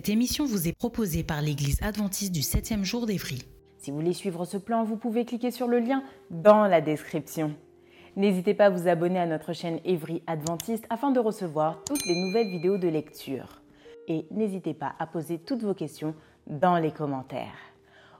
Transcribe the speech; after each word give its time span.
Cette 0.00 0.08
émission 0.08 0.46
vous 0.46 0.66
est 0.66 0.72
proposée 0.72 1.22
par 1.22 1.42
l'Église 1.42 1.76
adventiste 1.82 2.32
du 2.32 2.40
7e 2.40 2.84
jour 2.84 3.04
d'Évry. 3.04 3.42
Si 3.76 3.90
vous 3.90 3.98
voulez 3.98 4.14
suivre 4.14 4.46
ce 4.46 4.56
plan, 4.56 4.82
vous 4.82 4.96
pouvez 4.96 5.26
cliquer 5.26 5.50
sur 5.50 5.68
le 5.68 5.78
lien 5.78 6.02
dans 6.30 6.66
la 6.66 6.80
description. 6.80 7.54
N'hésitez 8.16 8.54
pas 8.54 8.64
à 8.64 8.70
vous 8.70 8.88
abonner 8.88 9.18
à 9.18 9.26
notre 9.26 9.52
chaîne 9.52 9.78
Évry 9.84 10.22
Adventiste 10.26 10.86
afin 10.88 11.10
de 11.10 11.20
recevoir 11.20 11.84
toutes 11.84 12.06
les 12.06 12.18
nouvelles 12.18 12.48
vidéos 12.48 12.78
de 12.78 12.88
lecture. 12.88 13.60
Et 14.08 14.24
n'hésitez 14.30 14.72
pas 14.72 14.94
à 14.98 15.06
poser 15.06 15.36
toutes 15.36 15.64
vos 15.64 15.74
questions 15.74 16.14
dans 16.46 16.78
les 16.78 16.92
commentaires. 16.92 17.58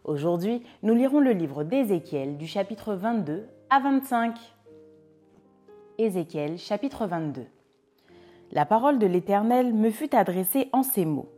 Aujourd'hui, 0.04 0.62
nous 0.82 0.94
lirons 0.94 1.20
le 1.20 1.32
livre 1.32 1.64
d'Ézéchiel 1.64 2.36
du 2.36 2.46
chapitre 2.46 2.92
22 2.92 3.46
à 3.70 3.80
25. 3.80 4.36
Ézéchiel 5.96 6.58
chapitre 6.58 7.06
22. 7.06 7.46
La 8.52 8.66
parole 8.66 8.98
de 8.98 9.06
l'Éternel 9.06 9.72
me 9.72 9.88
fut 9.88 10.14
adressée 10.14 10.68
en 10.74 10.82
ces 10.82 11.06
mots. 11.06 11.30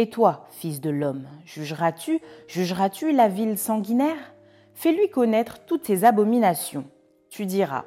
Et 0.00 0.10
toi, 0.10 0.46
fils 0.50 0.80
de 0.80 0.90
l'homme, 0.90 1.26
jugeras-tu, 1.44 2.20
jugeras-tu 2.46 3.10
la 3.10 3.26
ville 3.26 3.58
sanguinaire? 3.58 4.32
Fais-lui 4.74 5.10
connaître 5.10 5.58
toutes 5.66 5.84
ses 5.84 6.04
abominations. 6.04 6.84
Tu 7.30 7.46
diras, 7.46 7.84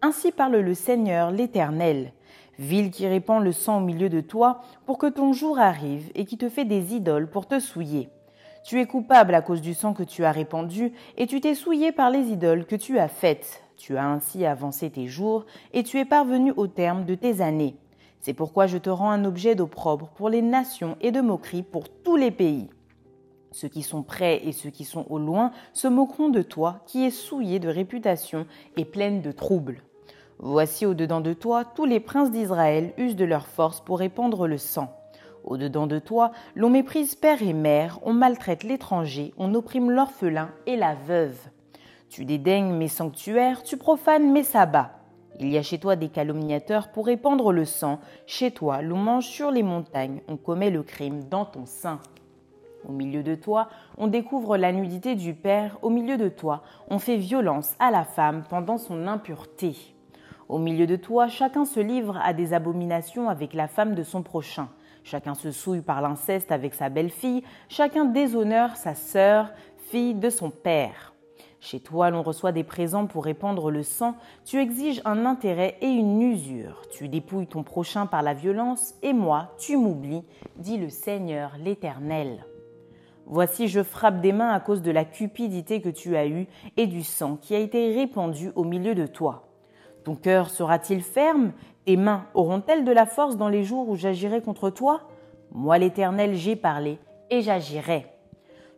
Ainsi 0.00 0.30
parle 0.30 0.58
le 0.58 0.74
Seigneur 0.74 1.32
l'Éternel, 1.32 2.12
ville 2.60 2.92
qui 2.92 3.08
répand 3.08 3.42
le 3.42 3.50
sang 3.50 3.78
au 3.78 3.84
milieu 3.84 4.08
de 4.08 4.20
toi 4.20 4.60
pour 4.86 4.98
que 4.98 5.08
ton 5.08 5.32
jour 5.32 5.58
arrive 5.58 6.12
et 6.14 6.26
qui 6.26 6.38
te 6.38 6.48
fait 6.48 6.64
des 6.64 6.94
idoles 6.94 7.28
pour 7.28 7.48
te 7.48 7.58
souiller. 7.58 8.08
Tu 8.64 8.80
es 8.80 8.86
coupable 8.86 9.34
à 9.34 9.42
cause 9.42 9.60
du 9.60 9.74
sang 9.74 9.94
que 9.94 10.04
tu 10.04 10.24
as 10.24 10.30
répandu 10.30 10.92
et 11.16 11.26
tu 11.26 11.40
t'es 11.40 11.56
souillé 11.56 11.90
par 11.90 12.10
les 12.10 12.28
idoles 12.28 12.66
que 12.66 12.76
tu 12.76 13.00
as 13.00 13.08
faites. 13.08 13.64
Tu 13.76 13.96
as 13.96 14.06
ainsi 14.06 14.46
avancé 14.46 14.90
tes 14.90 15.08
jours 15.08 15.44
et 15.72 15.82
tu 15.82 15.98
es 15.98 16.04
parvenu 16.04 16.52
au 16.56 16.68
terme 16.68 17.04
de 17.04 17.16
tes 17.16 17.40
années. 17.40 17.74
C'est 18.20 18.34
pourquoi 18.34 18.66
je 18.66 18.78
te 18.78 18.90
rends 18.90 19.10
un 19.10 19.24
objet 19.24 19.54
d'opprobre 19.54 20.08
pour 20.16 20.28
les 20.28 20.42
nations 20.42 20.96
et 21.00 21.12
de 21.12 21.20
moquerie 21.20 21.62
pour 21.62 21.88
tous 21.88 22.16
les 22.16 22.30
pays. 22.30 22.68
Ceux 23.52 23.68
qui 23.68 23.82
sont 23.82 24.02
près 24.02 24.46
et 24.46 24.52
ceux 24.52 24.70
qui 24.70 24.84
sont 24.84 25.06
au 25.08 25.18
loin 25.18 25.52
se 25.72 25.88
moqueront 25.88 26.28
de 26.28 26.42
toi, 26.42 26.80
qui 26.86 27.04
es 27.04 27.10
souillé 27.10 27.58
de 27.58 27.68
réputation 27.68 28.46
et 28.76 28.84
pleine 28.84 29.22
de 29.22 29.32
troubles. 29.32 29.82
Voici 30.38 30.86
au-dedans 30.86 31.20
de 31.20 31.32
toi, 31.32 31.64
tous 31.64 31.84
les 31.84 32.00
princes 32.00 32.30
d'Israël 32.30 32.92
usent 32.98 33.16
de 33.16 33.24
leur 33.24 33.46
force 33.46 33.80
pour 33.80 33.98
répandre 33.98 34.46
le 34.46 34.58
sang. 34.58 34.94
Au-dedans 35.44 35.86
de 35.86 35.98
toi, 35.98 36.32
l'on 36.54 36.70
méprise 36.70 37.14
père 37.14 37.42
et 37.42 37.54
mère, 37.54 37.98
on 38.02 38.12
maltraite 38.12 38.64
l'étranger, 38.64 39.32
on 39.38 39.54
opprime 39.54 39.90
l'orphelin 39.90 40.50
et 40.66 40.76
la 40.76 40.94
veuve. 40.94 41.38
Tu 42.10 42.24
dédaignes 42.24 42.72
mes 42.72 42.88
sanctuaires, 42.88 43.62
tu 43.62 43.76
profanes 43.76 44.30
mes 44.30 44.44
sabbats. 44.44 44.97
Il 45.40 45.50
y 45.50 45.58
a 45.58 45.62
chez 45.62 45.78
toi 45.78 45.94
des 45.94 46.08
calomniateurs 46.08 46.88
pour 46.88 47.06
répandre 47.06 47.52
le 47.52 47.64
sang. 47.64 48.00
Chez 48.26 48.50
toi, 48.50 48.82
l'on 48.82 48.96
mange 48.96 49.26
sur 49.26 49.52
les 49.52 49.62
montagnes, 49.62 50.20
on 50.26 50.36
commet 50.36 50.70
le 50.70 50.82
crime 50.82 51.24
dans 51.24 51.44
ton 51.44 51.64
sein. 51.64 52.00
Au 52.88 52.92
milieu 52.92 53.22
de 53.22 53.34
toi, 53.34 53.68
on 53.98 54.08
découvre 54.08 54.56
la 54.56 54.72
nudité 54.72 55.14
du 55.14 55.34
Père. 55.34 55.78
Au 55.82 55.90
milieu 55.90 56.16
de 56.16 56.28
toi, 56.28 56.62
on 56.88 56.98
fait 56.98 57.16
violence 57.16 57.74
à 57.78 57.90
la 57.90 58.04
femme 58.04 58.44
pendant 58.48 58.78
son 58.78 59.06
impureté. 59.06 59.76
Au 60.48 60.58
milieu 60.58 60.86
de 60.86 60.96
toi, 60.96 61.28
chacun 61.28 61.64
se 61.64 61.80
livre 61.80 62.18
à 62.22 62.32
des 62.32 62.52
abominations 62.52 63.28
avec 63.28 63.54
la 63.54 63.68
femme 63.68 63.94
de 63.94 64.02
son 64.02 64.22
prochain. 64.22 64.68
Chacun 65.04 65.34
se 65.34 65.50
souille 65.50 65.82
par 65.82 66.00
l'inceste 66.00 66.50
avec 66.50 66.74
sa 66.74 66.88
belle-fille. 66.88 67.44
Chacun 67.68 68.06
déshonore 68.06 68.76
sa 68.76 68.94
sœur, 68.94 69.52
fille 69.90 70.14
de 70.14 70.30
son 70.30 70.50
père. 70.50 71.12
Chez 71.60 71.80
toi, 71.80 72.10
l'on 72.10 72.22
reçoit 72.22 72.52
des 72.52 72.62
présents 72.62 73.06
pour 73.06 73.24
répandre 73.24 73.70
le 73.70 73.82
sang, 73.82 74.14
tu 74.44 74.60
exiges 74.60 75.02
un 75.04 75.26
intérêt 75.26 75.76
et 75.80 75.88
une 75.88 76.22
usure, 76.22 76.82
tu 76.90 77.08
dépouilles 77.08 77.48
ton 77.48 77.64
prochain 77.64 78.06
par 78.06 78.22
la 78.22 78.32
violence, 78.32 78.94
et 79.02 79.12
moi, 79.12 79.54
tu 79.58 79.76
m'oublies, 79.76 80.22
dit 80.56 80.76
le 80.76 80.88
Seigneur 80.88 81.52
l'Éternel. 81.58 82.44
Voici, 83.26 83.68
je 83.68 83.82
frappe 83.82 84.20
des 84.20 84.32
mains 84.32 84.52
à 84.52 84.60
cause 84.60 84.82
de 84.82 84.90
la 84.92 85.04
cupidité 85.04 85.80
que 85.82 85.88
tu 85.88 86.16
as 86.16 86.26
eue 86.28 86.46
et 86.76 86.86
du 86.86 87.02
sang 87.02 87.36
qui 87.36 87.54
a 87.54 87.58
été 87.58 87.92
répandu 87.92 88.52
au 88.54 88.64
milieu 88.64 88.94
de 88.94 89.06
toi. 89.06 89.48
Ton 90.04 90.14
cœur 90.14 90.48
sera-t-il 90.48 91.02
ferme? 91.02 91.52
Tes 91.84 91.96
mains 91.96 92.24
auront-elles 92.34 92.84
de 92.84 92.92
la 92.92 93.04
force 93.04 93.36
dans 93.36 93.48
les 93.48 93.64
jours 93.64 93.88
où 93.88 93.96
j'agirai 93.96 94.40
contre 94.40 94.70
toi? 94.70 95.02
Moi 95.52 95.76
l'Éternel, 95.76 96.36
j'ai 96.36 96.56
parlé, 96.56 96.98
et 97.30 97.42
j'agirai. 97.42 98.06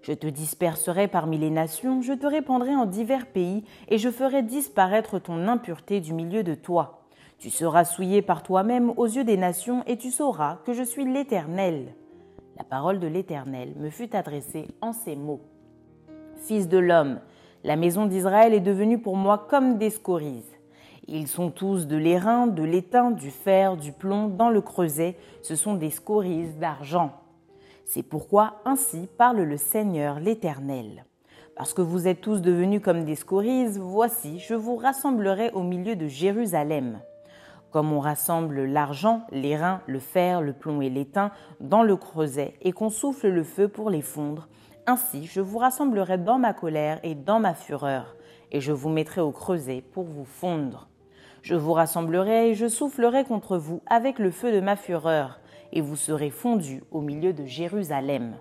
Je 0.03 0.13
te 0.13 0.27
disperserai 0.27 1.09
parmi 1.09 1.37
les 1.37 1.51
nations, 1.51 2.01
je 2.01 2.13
te 2.13 2.27
répandrai 2.27 2.75
en 2.75 2.87
divers 2.87 3.27
pays, 3.27 3.65
et 3.89 3.99
je 3.99 4.11
ferai 4.11 4.43
disparaître 4.43 5.19
ton 5.19 5.47
impureté 5.47 6.01
du 6.01 6.15
milieu 6.15 6.43
de 6.43 6.55
toi. 6.55 7.03
Tu 7.39 7.51
seras 7.51 7.85
souillé 7.85 8.23
par 8.23 8.43
toi-même 8.43 8.93
aux 8.97 9.07
yeux 9.07 9.25
des 9.25 9.37
nations, 9.37 9.83
et 9.87 9.97
tu 9.99 10.11
sauras 10.11 10.59
que 10.65 10.73
je 10.73 10.83
suis 10.83 11.05
l'Éternel. 11.05 11.95
La 12.57 12.65
parole 12.65 12.99
de 12.99 13.07
l'Éternel 13.07 13.75
me 13.77 13.91
fut 13.91 14.15
adressée 14.17 14.69
en 14.81 14.93
ces 14.93 15.17
mots. 15.17 15.41
Fils 16.37 16.69
de 16.69 16.79
l'homme, 16.79 17.21
la 17.65 17.77
maison 17.77 18.07
d'Israël 18.07 18.55
est 18.55 18.61
devenue 18.61 18.99
pour 18.99 19.17
moi 19.17 19.47
comme 19.49 19.77
des 19.77 19.91
scories. 19.91 20.45
Ils 21.09 21.29
sont 21.29 21.51
tous 21.51 21.87
de 21.87 21.97
l'airain, 21.97 22.47
de 22.47 22.63
l'étain, 22.63 23.11
du 23.11 23.31
fer, 23.31 23.77
du 23.77 23.93
plomb 23.93 24.29
dans 24.29 24.49
le 24.49 24.61
creuset, 24.61 25.17
ce 25.43 25.57
sont 25.57 25.75
des 25.75 25.91
scories 25.91 26.49
d'argent. 26.61 27.20
C'est 27.93 28.05
pourquoi 28.05 28.61
ainsi 28.65 29.09
parle 29.19 29.41
le 29.41 29.57
Seigneur 29.57 30.21
l'Éternel. 30.21 31.05
Parce 31.57 31.75
que 31.75 31.83
vous 31.83 32.07
êtes 32.07 32.21
tous 32.21 32.41
devenus 32.41 32.81
comme 32.81 33.05
des 33.05 33.17
scories, 33.17 33.67
voici, 33.81 34.39
je 34.39 34.55
vous 34.55 34.77
rassemblerai 34.77 35.51
au 35.55 35.65
milieu 35.65 35.97
de 35.97 36.07
Jérusalem. 36.07 37.01
Comme 37.73 37.93
on 37.93 37.99
rassemble 37.99 38.65
l'argent, 38.65 39.27
l'airain, 39.33 39.81
le 39.89 39.99
fer, 39.99 40.41
le 40.41 40.53
plomb 40.53 40.81
et 40.81 40.89
l'étain 40.89 41.33
dans 41.59 41.83
le 41.83 41.97
creuset 41.97 42.55
et 42.63 42.71
qu'on 42.71 42.91
souffle 42.91 43.27
le 43.27 43.43
feu 43.43 43.67
pour 43.67 43.91
les 43.91 44.03
fondre, 44.03 44.47
ainsi 44.87 45.27
je 45.27 45.41
vous 45.41 45.59
rassemblerai 45.59 46.17
dans 46.17 46.39
ma 46.39 46.53
colère 46.53 47.01
et 47.03 47.17
dans 47.17 47.41
ma 47.41 47.55
fureur, 47.55 48.15
et 48.53 48.61
je 48.61 48.71
vous 48.71 48.89
mettrai 48.89 49.21
au 49.21 49.33
creuset 49.33 49.83
pour 49.93 50.05
vous 50.05 50.25
fondre. 50.25 50.87
Je 51.43 51.57
vous 51.57 51.73
rassemblerai 51.73 52.51
et 52.51 52.55
je 52.55 52.69
soufflerai 52.69 53.25
contre 53.25 53.57
vous 53.57 53.83
avec 53.87 54.21
le 54.21 54.31
feu 54.31 54.53
de 54.53 54.61
ma 54.61 54.77
fureur, 54.77 55.41
et 55.73 55.81
vous 55.81 55.97
serez 55.97 56.31
fondus 56.31 56.83
au 56.91 57.01
milieu 57.01 57.33
de 57.33 57.45
Jérusalem. 57.45 58.37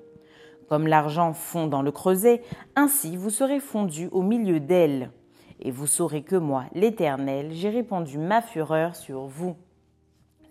Comme 0.67 0.88
l'argent 0.88 1.34
fond 1.34 1.67
dans 1.67 1.81
le 1.81 1.91
creuset, 1.91 2.44
ainsi 2.75 3.17
vous 3.17 3.29
serez 3.29 3.59
fondus 3.59 4.09
au 4.12 4.22
milieu 4.22 4.59
d'elle. 4.59 5.12
Et 5.59 5.72
vous 5.72 5.88
saurez 5.88 6.22
que 6.22 6.35
moi, 6.35 6.66
l'Éternel, 6.73 7.50
j'ai 7.51 7.69
répandu 7.69 8.17
ma 8.17 8.41
fureur 8.41 8.95
sur 8.95 9.25
vous. 9.25 9.56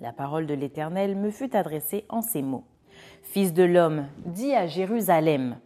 La 0.01 0.13
parole 0.13 0.47
de 0.47 0.55
l'Éternel 0.55 1.17
me 1.17 1.31
fut 1.31 1.57
adressée 1.57 2.05
en 2.09 2.21
ces 2.21 2.43
mots. 2.43 2.65
Fils 3.23 3.53
de 3.53 3.63
l'homme, 3.63 4.07
dis 4.27 4.55
à 4.55 4.67
Jérusalem, 4.67 5.57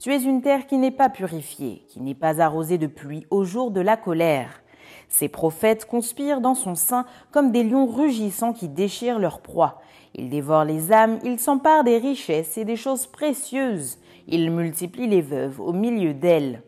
Tu 0.00 0.12
es 0.12 0.22
une 0.22 0.42
terre 0.42 0.66
qui 0.66 0.78
n'est 0.78 0.90
pas 0.90 1.08
purifiée, 1.08 1.84
qui 1.88 2.00
n'est 2.00 2.14
pas 2.14 2.40
arrosée 2.40 2.78
de 2.78 2.86
pluie 2.86 3.26
au 3.30 3.44
jour 3.44 3.70
de 3.70 3.80
la 3.80 3.96
colère. 3.96 4.62
Ces 5.08 5.28
prophètes 5.28 5.84
conspirent 5.84 6.40
dans 6.40 6.54
son 6.54 6.74
sein 6.74 7.04
comme 7.30 7.52
des 7.52 7.64
lions 7.64 7.86
rugissants 7.86 8.52
qui 8.52 8.68
déchirent 8.68 9.18
leur 9.18 9.40
proie. 9.40 9.82
Ils 10.14 10.28
dévorent 10.28 10.64
les 10.64 10.92
âmes, 10.92 11.18
ils 11.24 11.38
s'emparent 11.38 11.84
des 11.84 11.98
richesses 11.98 12.58
et 12.58 12.64
des 12.64 12.76
choses 12.76 13.06
précieuses. 13.06 13.98
Ils 14.28 14.50
multiplient 14.50 15.08
les 15.08 15.22
veuves 15.22 15.60
au 15.60 15.72
milieu 15.72 16.14
d'elles. 16.14 16.62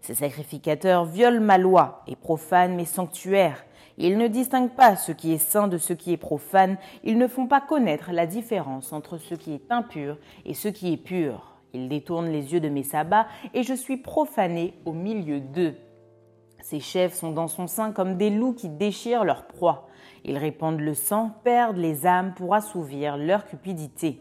Ces 0.00 0.14
sacrificateurs 0.14 1.04
violent 1.04 1.40
ma 1.40 1.58
loi 1.58 2.02
et 2.06 2.16
profanent 2.16 2.74
mes 2.74 2.84
sanctuaires. 2.84 3.64
Ils 3.98 4.16
ne 4.16 4.28
distinguent 4.28 4.74
pas 4.74 4.96
ce 4.96 5.12
qui 5.12 5.32
est 5.32 5.38
saint 5.38 5.68
de 5.68 5.78
ce 5.78 5.92
qui 5.92 6.12
est 6.12 6.18
profane. 6.18 6.76
Ils 7.02 7.18
ne 7.18 7.26
font 7.26 7.46
pas 7.46 7.60
connaître 7.60 8.12
la 8.12 8.26
différence 8.26 8.92
entre 8.92 9.18
ce 9.18 9.34
qui 9.34 9.54
est 9.54 9.70
impur 9.70 10.16
et 10.44 10.54
ce 10.54 10.68
qui 10.68 10.92
est 10.92 10.98
pur. 10.98 11.56
Ils 11.74 11.88
détournent 11.88 12.30
les 12.30 12.52
yeux 12.52 12.60
de 12.60 12.68
mes 12.68 12.84
sabbats 12.84 13.26
et 13.54 13.62
je 13.62 13.74
suis 13.74 13.96
profané 13.96 14.74
au 14.84 14.92
milieu 14.92 15.40
d'eux. 15.40 15.74
Ses 16.60 16.80
chefs 16.80 17.14
sont 17.14 17.30
dans 17.32 17.48
son 17.48 17.66
sein 17.66 17.92
comme 17.92 18.16
des 18.16 18.30
loups 18.30 18.54
qui 18.54 18.68
déchirent 18.68 19.24
leur 19.24 19.46
proie. 19.46 19.88
Ils 20.24 20.38
répandent 20.38 20.80
le 20.80 20.94
sang, 20.94 21.32
perdent 21.44 21.78
les 21.78 22.06
âmes 22.06 22.34
pour 22.34 22.54
assouvir 22.54 23.16
leur 23.16 23.46
cupidité. 23.46 24.20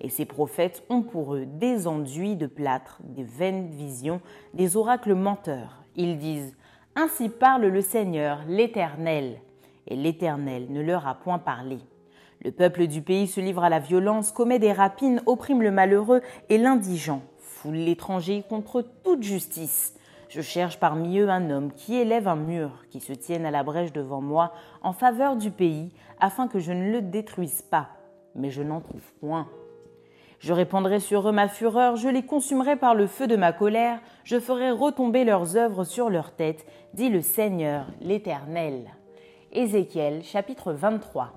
Et 0.00 0.08
ces 0.08 0.24
prophètes 0.24 0.82
ont 0.90 1.02
pour 1.02 1.34
eux 1.34 1.46
des 1.46 1.86
enduits 1.86 2.36
de 2.36 2.46
plâtre, 2.46 3.00
des 3.02 3.24
vaines 3.24 3.68
visions, 3.68 4.20
des 4.52 4.76
oracles 4.76 5.14
menteurs. 5.14 5.82
Ils 5.94 6.18
disent 6.18 6.56
Ainsi 6.94 7.28
parle 7.28 7.66
le 7.66 7.80
Seigneur, 7.80 8.40
l'Éternel. 8.46 9.40
Et 9.86 9.96
l'Éternel 9.96 10.66
ne 10.70 10.82
leur 10.82 11.06
a 11.06 11.14
point 11.14 11.38
parlé. 11.38 11.78
Le 12.44 12.52
peuple 12.52 12.86
du 12.86 13.00
pays 13.00 13.26
se 13.26 13.40
livre 13.40 13.64
à 13.64 13.70
la 13.70 13.78
violence, 13.78 14.32
commet 14.32 14.58
des 14.58 14.72
rapines, 14.72 15.22
opprime 15.26 15.62
le 15.62 15.70
malheureux 15.70 16.20
et 16.48 16.58
l'indigent, 16.58 17.22
foule 17.38 17.76
l'étranger 17.76 18.44
contre 18.48 18.82
toute 19.02 19.22
justice. 19.22 19.95
Je 20.28 20.40
cherche 20.40 20.78
parmi 20.78 21.18
eux 21.18 21.28
un 21.28 21.50
homme 21.50 21.72
qui 21.72 21.96
élève 21.96 22.26
un 22.26 22.36
mur, 22.36 22.84
qui 22.90 23.00
se 23.00 23.12
tienne 23.12 23.46
à 23.46 23.50
la 23.50 23.62
brèche 23.62 23.92
devant 23.92 24.20
moi 24.20 24.52
en 24.82 24.92
faveur 24.92 25.36
du 25.36 25.50
pays, 25.50 25.92
afin 26.20 26.48
que 26.48 26.58
je 26.58 26.72
ne 26.72 26.90
le 26.90 27.00
détruise 27.00 27.62
pas. 27.62 27.88
Mais 28.34 28.50
je 28.50 28.62
n'en 28.62 28.80
trouve 28.80 29.12
point. 29.20 29.46
Je 30.38 30.52
répandrai 30.52 31.00
sur 31.00 31.28
eux 31.28 31.32
ma 31.32 31.48
fureur, 31.48 31.96
je 31.96 32.08
les 32.08 32.24
consumerai 32.24 32.76
par 32.76 32.94
le 32.94 33.06
feu 33.06 33.26
de 33.26 33.36
ma 33.36 33.52
colère, 33.52 34.00
je 34.24 34.38
ferai 34.38 34.70
retomber 34.70 35.24
leurs 35.24 35.56
œuvres 35.56 35.84
sur 35.84 36.10
leurs 36.10 36.32
têtes, 36.32 36.66
dit 36.92 37.08
le 37.08 37.22
Seigneur, 37.22 37.86
l'Éternel. 38.00 38.90
Ézéchiel 39.52 40.22
chapitre 40.24 40.72
23. 40.72 41.32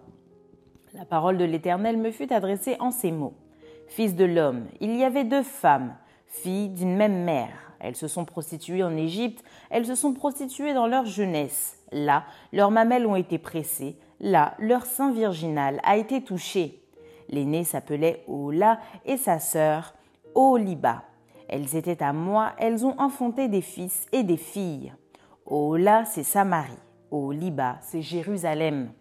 La 0.96 1.06
parole 1.06 1.38
de 1.38 1.46
l'Éternel 1.46 1.98
me 1.98 2.12
fut 2.12 2.34
adressée 2.34 2.76
en 2.80 2.92
ces 2.92 3.12
mots. 3.12 3.36
Fils 3.88 4.16
de 4.16 4.26
l'homme, 4.26 4.66
il 4.82 4.96
y 4.98 5.04
avait 5.04 5.24
deux 5.24 5.44
femmes, 5.44 5.96
filles 6.26 6.70
d'une 6.70 6.96
même 6.96 7.24
mère. 7.24 7.69
Elles 7.80 7.96
se 7.96 8.08
sont 8.08 8.26
prostituées 8.26 8.84
en 8.84 8.96
Égypte, 8.96 9.44
elles 9.70 9.86
se 9.86 9.96
sont 9.96 10.14
prostituées 10.14 10.74
dans 10.74 10.88
leur 10.88 11.06
jeunesse. 11.06 11.78
Là, 11.92 12.26
leurs 12.52 12.72
mamelles 12.72 13.08
ont 13.08 13.16
été 13.16 13.38
pressées, 13.38 13.98
là, 14.20 14.54
leur 14.60 14.86
sein 14.86 15.12
virginal 15.12 15.80
a 15.84 15.98
été 15.98 16.22
touché. 16.24 16.84
L'aînée 17.30 17.64
s'appelait 17.64 18.24
Ola 18.28 18.80
et 19.06 19.18
sa 19.18 19.40
sœur 19.40 19.94
Oliba. 20.36 21.04
Elles 21.48 21.76
étaient 21.76 22.04
à 22.04 22.14
moi, 22.14 22.54
elles 22.58 22.86
ont 22.86 23.00
enfanté 23.00 23.48
des 23.48 23.62
fils 23.62 24.08
et 24.12 24.24
des 24.24 24.38
filles. 24.38 24.94
Ola, 25.46 26.06
c'est 26.06 26.24
Samarie. 26.24 26.74
Oliba, 27.12 27.78
c'est 27.82 28.04
Jérusalem. 28.04 28.92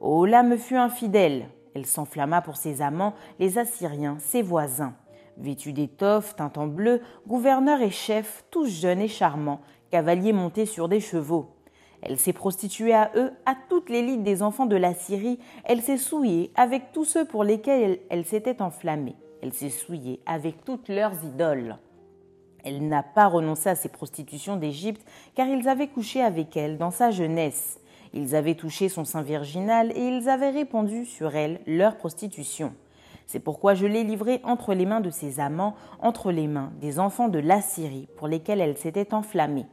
Ola 0.00 0.42
me 0.42 0.56
fut 0.56 0.76
infidèle. 0.76 1.48
Elle 1.74 1.86
s'enflamma 1.86 2.42
pour 2.42 2.56
ses 2.56 2.82
amants, 2.82 3.14
les 3.38 3.58
Assyriens, 3.58 4.16
ses 4.18 4.42
voisins. 4.42 4.94
Vêtus 5.40 5.72
d'étoffes, 5.72 6.36
teint 6.36 6.52
en 6.56 6.66
bleu, 6.66 7.00
gouverneurs 7.26 7.80
et 7.80 7.90
chefs, 7.90 8.44
tous 8.50 8.66
jeunes 8.66 9.00
et 9.00 9.08
charmants, 9.08 9.60
cavaliers 9.90 10.34
montés 10.34 10.66
sur 10.66 10.86
des 10.86 11.00
chevaux. 11.00 11.54
Elle 12.02 12.18
s'est 12.18 12.34
prostituée 12.34 12.94
à 12.94 13.10
eux, 13.14 13.32
à 13.46 13.54
toute 13.68 13.88
l'élite 13.88 14.22
des 14.22 14.42
enfants 14.42 14.66
de 14.66 14.76
la 14.76 14.94
Syrie. 14.94 15.38
Elle 15.64 15.80
s'est 15.80 15.96
souillée 15.96 16.50
avec 16.56 16.92
tous 16.92 17.06
ceux 17.06 17.24
pour 17.24 17.42
lesquels 17.42 18.00
elle, 18.10 18.24
s'était 18.24 18.60
enflammée. 18.60 19.16
Elle 19.42 19.52
s'est 19.54 19.70
souillée 19.70 20.20
avec 20.26 20.64
toutes 20.64 20.88
leurs 20.88 21.24
idoles. 21.24 21.76
Elle 22.62 22.86
n'a 22.86 23.02
pas 23.02 23.26
renoncé 23.26 23.70
à 23.70 23.74
ses 23.74 23.88
prostitutions 23.88 24.56
d'Égypte, 24.56 25.06
car 25.34 25.48
ils 25.48 25.68
avaient 25.68 25.88
couché 25.88 26.20
avec 26.22 26.54
elle 26.56 26.76
dans 26.76 26.90
sa 26.90 27.10
jeunesse. 27.10 27.80
Ils 28.12 28.34
avaient 28.34 28.56
touché 28.56 28.90
son 28.90 29.06
sein 29.06 29.22
virginal 29.22 29.92
et 29.96 30.06
ils 30.08 30.28
avaient 30.28 30.50
répandu 30.50 31.06
sur 31.06 31.34
elle 31.34 31.60
leur 31.66 31.96
prostitution. 31.96 32.74
C'est 33.30 33.38
pourquoi 33.38 33.74
je 33.74 33.86
l'ai 33.86 34.02
livrée 34.02 34.40
entre 34.42 34.74
les 34.74 34.86
mains 34.86 35.00
de 35.00 35.08
ses 35.08 35.38
amants, 35.38 35.76
entre 36.00 36.32
les 36.32 36.48
mains 36.48 36.72
des 36.80 36.98
enfants 36.98 37.28
de 37.28 37.38
l'Assyrie, 37.38 38.08
pour 38.16 38.26
lesquels 38.26 38.60
elle 38.60 38.76
s'était 38.76 39.14
enflammée. 39.14 39.66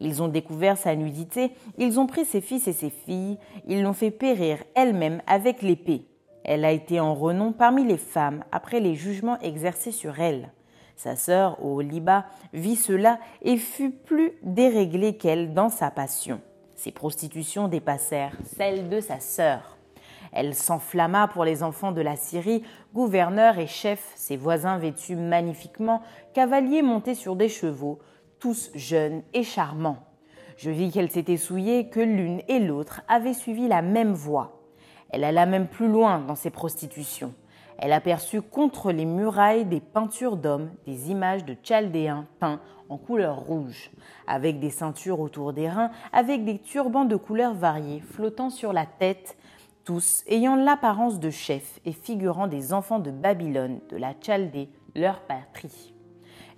Ils 0.00 0.24
ont 0.24 0.28
découvert 0.28 0.76
sa 0.76 0.96
nudité, 0.96 1.52
ils 1.78 2.00
ont 2.00 2.08
pris 2.08 2.24
ses 2.24 2.40
fils 2.40 2.66
et 2.66 2.72
ses 2.72 2.90
filles, 2.90 3.38
ils 3.68 3.80
l'ont 3.80 3.92
fait 3.92 4.10
périr 4.10 4.58
elle-même 4.74 5.22
avec 5.28 5.62
l'épée. 5.62 6.08
Elle 6.42 6.64
a 6.64 6.72
été 6.72 6.98
en 6.98 7.14
renom 7.14 7.52
parmi 7.52 7.84
les 7.84 7.96
femmes 7.96 8.42
après 8.50 8.80
les 8.80 8.96
jugements 8.96 9.38
exercés 9.38 9.92
sur 9.92 10.18
elle. 10.18 10.50
Sa 10.96 11.14
sœur, 11.14 11.64
Oliba, 11.64 12.26
vit 12.54 12.74
cela 12.74 13.20
et 13.42 13.56
fut 13.56 13.92
plus 13.92 14.32
déréglée 14.42 15.16
qu'elle 15.16 15.54
dans 15.54 15.68
sa 15.68 15.92
passion. 15.92 16.40
Ses 16.74 16.90
prostitutions 16.90 17.68
dépassèrent 17.68 18.36
celles 18.56 18.88
de 18.88 18.98
sa 18.98 19.20
sœur. 19.20 19.75
Elle 20.38 20.54
s'enflamma 20.54 21.28
pour 21.28 21.46
les 21.46 21.62
enfants 21.62 21.92
de 21.92 22.02
la 22.02 22.14
Syrie, 22.14 22.62
gouverneurs 22.92 23.58
et 23.58 23.66
chefs, 23.66 24.12
ses 24.16 24.36
voisins 24.36 24.76
vêtus 24.76 25.16
magnifiquement, 25.16 26.02
cavaliers 26.34 26.82
montés 26.82 27.14
sur 27.14 27.36
des 27.36 27.48
chevaux, 27.48 28.00
tous 28.38 28.70
jeunes 28.74 29.22
et 29.32 29.42
charmants. 29.42 30.04
Je 30.58 30.70
vis 30.70 30.90
qu'elle 30.90 31.10
s'était 31.10 31.38
souillée, 31.38 31.88
que 31.88 32.00
l'une 32.00 32.42
et 32.48 32.58
l'autre 32.58 33.00
avaient 33.08 33.32
suivi 33.32 33.66
la 33.66 33.80
même 33.80 34.12
voie. 34.12 34.60
Elle 35.08 35.24
alla 35.24 35.46
même 35.46 35.68
plus 35.68 35.88
loin 35.88 36.18
dans 36.18 36.34
ses 36.34 36.50
prostitutions. 36.50 37.32
Elle 37.78 37.94
aperçut 37.94 38.42
contre 38.42 38.92
les 38.92 39.06
murailles 39.06 39.64
des 39.64 39.80
peintures 39.80 40.36
d'hommes, 40.36 40.70
des 40.84 41.10
images 41.10 41.46
de 41.46 41.56
Chaldéens 41.62 42.26
peints 42.40 42.60
en 42.90 42.98
couleur 42.98 43.38
rouge, 43.38 43.90
avec 44.26 44.60
des 44.60 44.70
ceintures 44.70 45.20
autour 45.20 45.54
des 45.54 45.70
reins, 45.70 45.90
avec 46.12 46.44
des 46.44 46.58
turbans 46.58 47.06
de 47.06 47.16
couleurs 47.16 47.54
variées 47.54 48.00
flottant 48.00 48.50
sur 48.50 48.74
la 48.74 48.84
tête, 48.84 49.38
tous 49.86 50.24
ayant 50.26 50.56
l'apparence 50.56 51.20
de 51.20 51.30
chefs 51.30 51.80
et 51.86 51.92
figurant 51.92 52.48
des 52.48 52.72
enfants 52.72 52.98
de 52.98 53.12
Babylone, 53.12 53.78
de 53.88 53.96
la 53.96 54.14
Chaldée, 54.20 54.68
leur 54.96 55.20
patrie. 55.20 55.94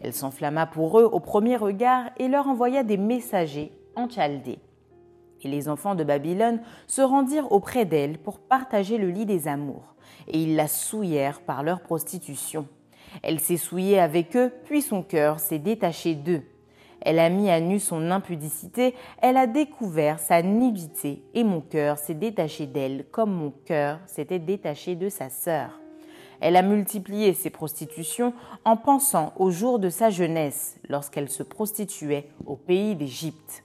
Elle 0.01 0.15
s'enflamma 0.15 0.67
pour 0.67 0.99
eux 0.99 1.05
au 1.05 1.21
premier 1.21 1.57
regard 1.57 2.11
et 2.17 2.27
leur 2.27 2.49
envoya 2.49 2.83
des 2.83 2.97
messagers 2.97 3.71
en 3.95 4.09
Chaldée. 4.09 4.59
Et 5.43 5.49
les 5.49 5.69
enfants 5.69 5.95
de 5.95 6.05
Babylone 6.05 6.63
se 6.87 7.03
rendirent 7.03 7.53
auprès 7.53 7.85
d'elle 7.85 8.19
pour 8.19 8.41
partager 8.41 8.97
le 8.97 9.11
lit 9.11 9.27
des 9.27 9.47
amours, 9.47 9.95
et 10.27 10.43
ils 10.43 10.57
la 10.57 10.67
souillèrent 10.67 11.43
par 11.43 11.63
leur 11.63 11.83
prostitution. 11.83 12.67
Elle 13.23 13.41
s'est 13.41 13.59
souillée 13.59 14.01
avec 14.01 14.37
eux, 14.37 14.53
puis 14.65 14.81
son 14.81 15.03
cœur 15.03 15.39
s'est 15.39 15.59
détaché 15.59 16.15
d'eux. 16.15 16.43
Elle 17.01 17.19
a 17.19 17.31
mis 17.31 17.51
à 17.51 17.61
nu 17.61 17.79
son 17.79 18.11
impudicité, 18.11 18.95
elle 19.23 19.37
a 19.37 19.47
découvert 19.47 20.19
sa 20.19 20.43
nudité, 20.43 21.23
et 21.35 21.45
mon 21.45 21.61
cœur 21.61 21.99
s'est 21.99 22.15
détaché 22.15 22.67
d'elle 22.67 23.07
comme 23.11 23.33
mon 23.33 23.53
cœur 23.65 24.01
s'était 24.07 24.39
détaché 24.39 24.97
de 24.97 25.09
sa 25.09 25.29
sœur. 25.31 25.81
Elle 26.41 26.57
a 26.57 26.63
multiplié 26.63 27.35
ses 27.35 27.51
prostitutions 27.51 28.33
en 28.65 28.77
pensant 28.77 29.33
au 29.37 29.51
jour 29.51 29.79
de 29.79 29.91
sa 29.91 30.11
jeunesse, 30.11 30.77
lorsqu'elle 30.89 31.29
se 31.29 31.43
prostituait 31.43 32.29
au 32.47 32.57
pays 32.57 32.95
d'Égypte. 32.95 33.65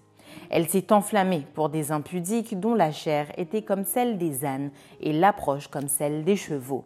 Elle 0.50 0.68
s'est 0.68 0.92
enflammée 0.92 1.46
pour 1.54 1.70
des 1.70 1.92
impudiques 1.92 2.60
dont 2.60 2.74
la 2.74 2.92
chair 2.92 3.28
était 3.38 3.62
comme 3.62 3.86
celle 3.86 4.18
des 4.18 4.46
ânes 4.46 4.72
et 5.02 5.14
l'approche 5.14 5.68
comme 5.68 5.88
celle 5.88 6.24
des 6.24 6.36
chevaux. 6.36 6.86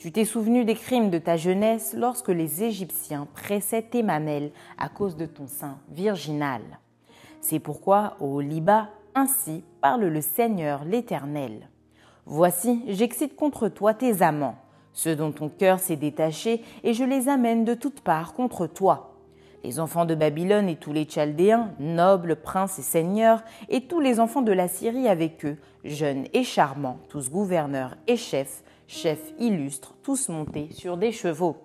Tu 0.00 0.10
t'es 0.12 0.24
souvenu 0.24 0.64
des 0.64 0.74
crimes 0.74 1.10
de 1.10 1.18
ta 1.18 1.36
jeunesse 1.36 1.94
lorsque 1.96 2.30
les 2.30 2.64
Égyptiens 2.64 3.28
pressaient 3.34 3.82
tes 3.82 4.02
mamelles 4.02 4.50
à 4.78 4.88
cause 4.88 5.14
de 5.14 5.26
ton 5.26 5.46
sein 5.46 5.78
virginal. 5.90 6.62
C'est 7.42 7.58
pourquoi, 7.58 8.16
ô 8.18 8.40
Liba, 8.40 8.88
ainsi 9.14 9.62
parle 9.82 10.06
le 10.06 10.22
Seigneur 10.22 10.84
l'Éternel. 10.86 11.68
Voici, 12.24 12.82
j'excite 12.88 13.36
contre 13.36 13.68
toi 13.68 13.92
tes 13.92 14.22
amants 14.22 14.56
ceux 14.92 15.16
dont 15.16 15.32
ton 15.32 15.48
cœur 15.48 15.78
s'est 15.78 15.96
détaché, 15.96 16.62
et 16.82 16.94
je 16.94 17.04
les 17.04 17.28
amène 17.28 17.64
de 17.64 17.74
toutes 17.74 18.00
parts 18.00 18.34
contre 18.34 18.66
toi. 18.66 19.14
Les 19.62 19.78
enfants 19.78 20.06
de 20.06 20.14
Babylone 20.14 20.68
et 20.68 20.76
tous 20.76 20.92
les 20.92 21.06
Chaldéens, 21.08 21.72
nobles, 21.78 22.36
princes 22.36 22.78
et 22.78 22.82
seigneurs, 22.82 23.42
et 23.68 23.82
tous 23.82 24.00
les 24.00 24.18
enfants 24.18 24.42
de 24.42 24.52
la 24.52 24.68
Syrie 24.68 25.08
avec 25.08 25.44
eux, 25.44 25.58
jeunes 25.84 26.24
et 26.32 26.44
charmants, 26.44 26.98
tous 27.08 27.30
gouverneurs 27.30 27.96
et 28.06 28.16
chefs, 28.16 28.64
chefs 28.90 29.32
illustres, 29.38 29.94
tous 30.02 30.28
montés 30.30 30.68
sur 30.72 30.96
des 30.96 31.12
chevaux. 31.12 31.56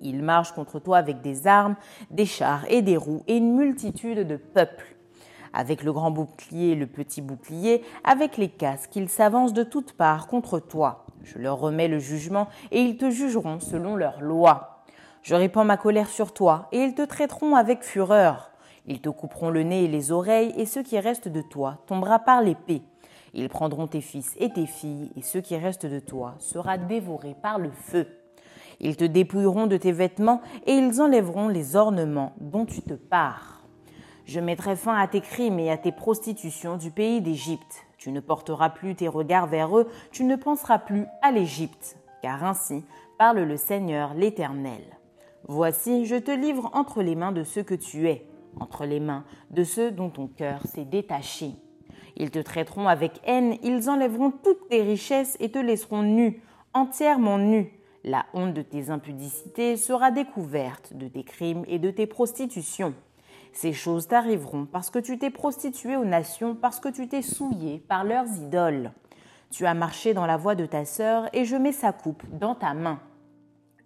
Ils 0.00 0.22
marchent 0.22 0.52
contre 0.52 0.78
toi 0.78 0.98
avec 0.98 1.20
des 1.20 1.48
armes, 1.48 1.74
des 2.12 2.24
chars 2.24 2.64
et 2.68 2.82
des 2.82 2.96
roues, 2.96 3.24
et 3.26 3.36
une 3.36 3.56
multitude 3.56 4.28
de 4.28 4.36
peuples. 4.36 4.96
Avec 5.52 5.82
le 5.82 5.92
grand 5.92 6.12
bouclier 6.12 6.70
et 6.70 6.74
le 6.76 6.86
petit 6.86 7.20
bouclier, 7.20 7.82
avec 8.04 8.36
les 8.36 8.48
casques, 8.48 8.94
ils 8.94 9.08
s'avancent 9.08 9.54
de 9.54 9.64
toutes 9.64 9.94
parts 9.94 10.28
contre 10.28 10.60
toi. 10.60 11.06
Je 11.24 11.38
leur 11.38 11.58
remets 11.58 11.88
le 11.88 11.98
jugement 11.98 12.46
et 12.70 12.80
ils 12.80 12.96
te 12.96 13.10
jugeront 13.10 13.58
selon 13.58 13.96
leur 13.96 14.20
loi. 14.20 14.84
Je 15.22 15.34
répands 15.34 15.64
ma 15.64 15.76
colère 15.76 16.08
sur 16.08 16.32
toi 16.32 16.68
et 16.70 16.78
ils 16.78 16.94
te 16.94 17.02
traiteront 17.02 17.56
avec 17.56 17.82
fureur. 17.82 18.52
Ils 18.86 19.00
te 19.00 19.08
couperont 19.08 19.50
le 19.50 19.64
nez 19.64 19.84
et 19.84 19.88
les 19.88 20.12
oreilles 20.12 20.54
et 20.56 20.66
ce 20.66 20.78
qui 20.78 21.00
reste 21.00 21.26
de 21.26 21.42
toi 21.42 21.78
tombera 21.88 22.20
par 22.20 22.40
l'épée. 22.40 22.82
Ils 23.38 23.50
prendront 23.50 23.86
tes 23.86 24.00
fils 24.00 24.34
et 24.38 24.48
tes 24.48 24.64
filles 24.64 25.12
et 25.14 25.20
ce 25.20 25.36
qui 25.36 25.58
reste 25.58 25.84
de 25.84 26.00
toi 26.00 26.36
sera 26.38 26.78
dévoré 26.78 27.36
par 27.42 27.58
le 27.58 27.70
feu. 27.70 28.06
Ils 28.80 28.96
te 28.96 29.04
dépouilleront 29.04 29.66
de 29.66 29.76
tes 29.76 29.92
vêtements 29.92 30.40
et 30.64 30.72
ils 30.72 31.02
enlèveront 31.02 31.48
les 31.48 31.76
ornements 31.76 32.32
dont 32.40 32.64
tu 32.64 32.80
te 32.80 32.94
pares. 32.94 33.62
Je 34.24 34.40
mettrai 34.40 34.74
fin 34.74 34.96
à 34.96 35.06
tes 35.06 35.20
crimes 35.20 35.58
et 35.58 35.70
à 35.70 35.76
tes 35.76 35.92
prostitutions 35.92 36.78
du 36.78 36.90
pays 36.90 37.20
d'Égypte. 37.20 37.86
Tu 37.98 38.10
ne 38.10 38.20
porteras 38.20 38.70
plus 38.70 38.94
tes 38.94 39.06
regards 39.06 39.48
vers 39.48 39.76
eux, 39.76 39.86
tu 40.12 40.24
ne 40.24 40.36
penseras 40.36 40.78
plus 40.78 41.04
à 41.20 41.30
l'Égypte, 41.30 41.98
car 42.22 42.42
ainsi 42.42 42.84
parle 43.18 43.40
le 43.40 43.58
Seigneur 43.58 44.14
l'Éternel. 44.14 44.82
Voici, 45.46 46.06
je 46.06 46.16
te 46.16 46.30
livre 46.30 46.70
entre 46.72 47.02
les 47.02 47.14
mains 47.14 47.32
de 47.32 47.44
ceux 47.44 47.62
que 47.62 47.74
tu 47.74 48.08
es, 48.08 48.26
entre 48.58 48.86
les 48.86 49.00
mains 49.00 49.24
de 49.50 49.62
ceux 49.62 49.90
dont 49.90 50.08
ton 50.08 50.26
cœur 50.26 50.62
s'est 50.66 50.86
détaché. 50.86 51.52
Ils 52.16 52.30
te 52.30 52.38
traiteront 52.38 52.88
avec 52.88 53.20
haine, 53.24 53.56
ils 53.62 53.90
enlèveront 53.90 54.30
toutes 54.30 54.68
tes 54.68 54.82
richesses 54.82 55.36
et 55.38 55.50
te 55.50 55.58
laisseront 55.58 56.02
nu, 56.02 56.42
entièrement 56.72 57.38
nu. 57.38 57.72
La 58.04 58.24
honte 58.34 58.54
de 58.54 58.62
tes 58.62 58.90
impudicités 58.90 59.76
sera 59.76 60.10
découverte, 60.10 60.94
de 60.94 61.08
tes 61.08 61.24
crimes 61.24 61.64
et 61.66 61.78
de 61.78 61.90
tes 61.90 62.06
prostitutions. 62.06 62.94
Ces 63.52 63.72
choses 63.72 64.06
t'arriveront 64.06 64.66
parce 64.66 64.90
que 64.90 64.98
tu 64.98 65.18
t'es 65.18 65.30
prostitué 65.30 65.96
aux 65.96 66.04
nations, 66.04 66.54
parce 66.54 66.78
que 66.78 66.88
tu 66.88 67.08
t'es 67.08 67.22
souillé 67.22 67.78
par 67.88 68.04
leurs 68.04 68.28
idoles. 68.36 68.92
Tu 69.50 69.66
as 69.66 69.74
marché 69.74 70.14
dans 70.14 70.26
la 70.26 70.36
voie 70.36 70.54
de 70.54 70.66
ta 70.66 70.84
sœur, 70.84 71.28
et 71.32 71.44
je 71.44 71.56
mets 71.56 71.72
sa 71.72 71.92
coupe 71.92 72.22
dans 72.30 72.54
ta 72.54 72.74
main. 72.74 73.00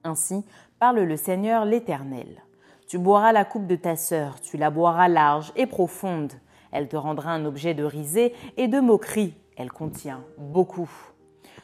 Ainsi 0.05 0.45
parle 0.79 1.01
le 1.01 1.17
Seigneur 1.17 1.65
l'Éternel. 1.65 2.43
Tu 2.89 2.99
boiras 2.99 3.33
la 3.33 3.45
coupe 3.45 3.67
de 3.67 3.77
ta 3.77 3.97
sœur, 3.97 4.41
tu 4.41 4.57
la 4.57 4.71
boiras 4.71 5.09
large 5.09 5.53
et 5.57 5.67
profonde. 5.67 6.33
Elle 6.73 6.89
te 6.89 6.97
rendra 6.97 7.33
un 7.33 7.45
objet 7.45 7.75
de 7.75 7.85
risée 7.85 8.35
et 8.57 8.69
de 8.69 8.81
moquerie. 8.81 9.35
Elle 9.57 9.73
contient 9.73 10.23
beaucoup. 10.39 10.91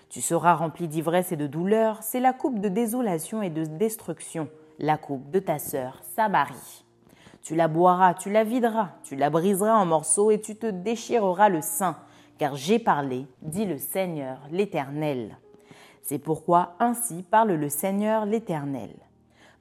Tu 0.09 0.21
seras 0.21 0.55
rempli 0.55 0.89
d'ivresse 0.89 1.33
et 1.33 1.37
de 1.37 1.47
douleur, 1.47 2.03
c'est 2.03 2.21
la 2.21 2.33
coupe 2.33 2.61
de 2.61 2.69
désolation 2.69 3.43
et 3.43 3.51
de 3.51 3.65
destruction, 3.65 4.49
la 4.79 4.97
coupe 4.97 5.31
de 5.31 5.41
ta 5.41 5.59
sœur, 5.59 6.01
Samarie. 6.15 6.85
Tu 7.43 7.55
la 7.55 7.69
boiras, 7.69 8.15
tu 8.15 8.31
la 8.31 8.45
videras, 8.45 8.91
tu 9.03 9.15
la 9.15 9.31
briseras 9.31 9.77
en 9.77 9.87
morceaux 9.87 10.31
et 10.31 10.41
tu 10.41 10.57
te 10.57 10.67
déchireras 10.67 11.49
le 11.49 11.61
sein, 11.61 11.97
car 12.39 12.57
j'ai 12.57 12.79
parlé, 12.79 13.27
dit 13.43 13.67
le 13.67 13.79
Seigneur 13.79 14.39
l'Éternel. 14.51 15.39
C'est 16.03 16.19
pourquoi 16.19 16.75
ainsi 16.79 17.23
parle 17.23 17.53
le 17.53 17.69
Seigneur 17.69 18.27
l'Éternel. 18.27 18.91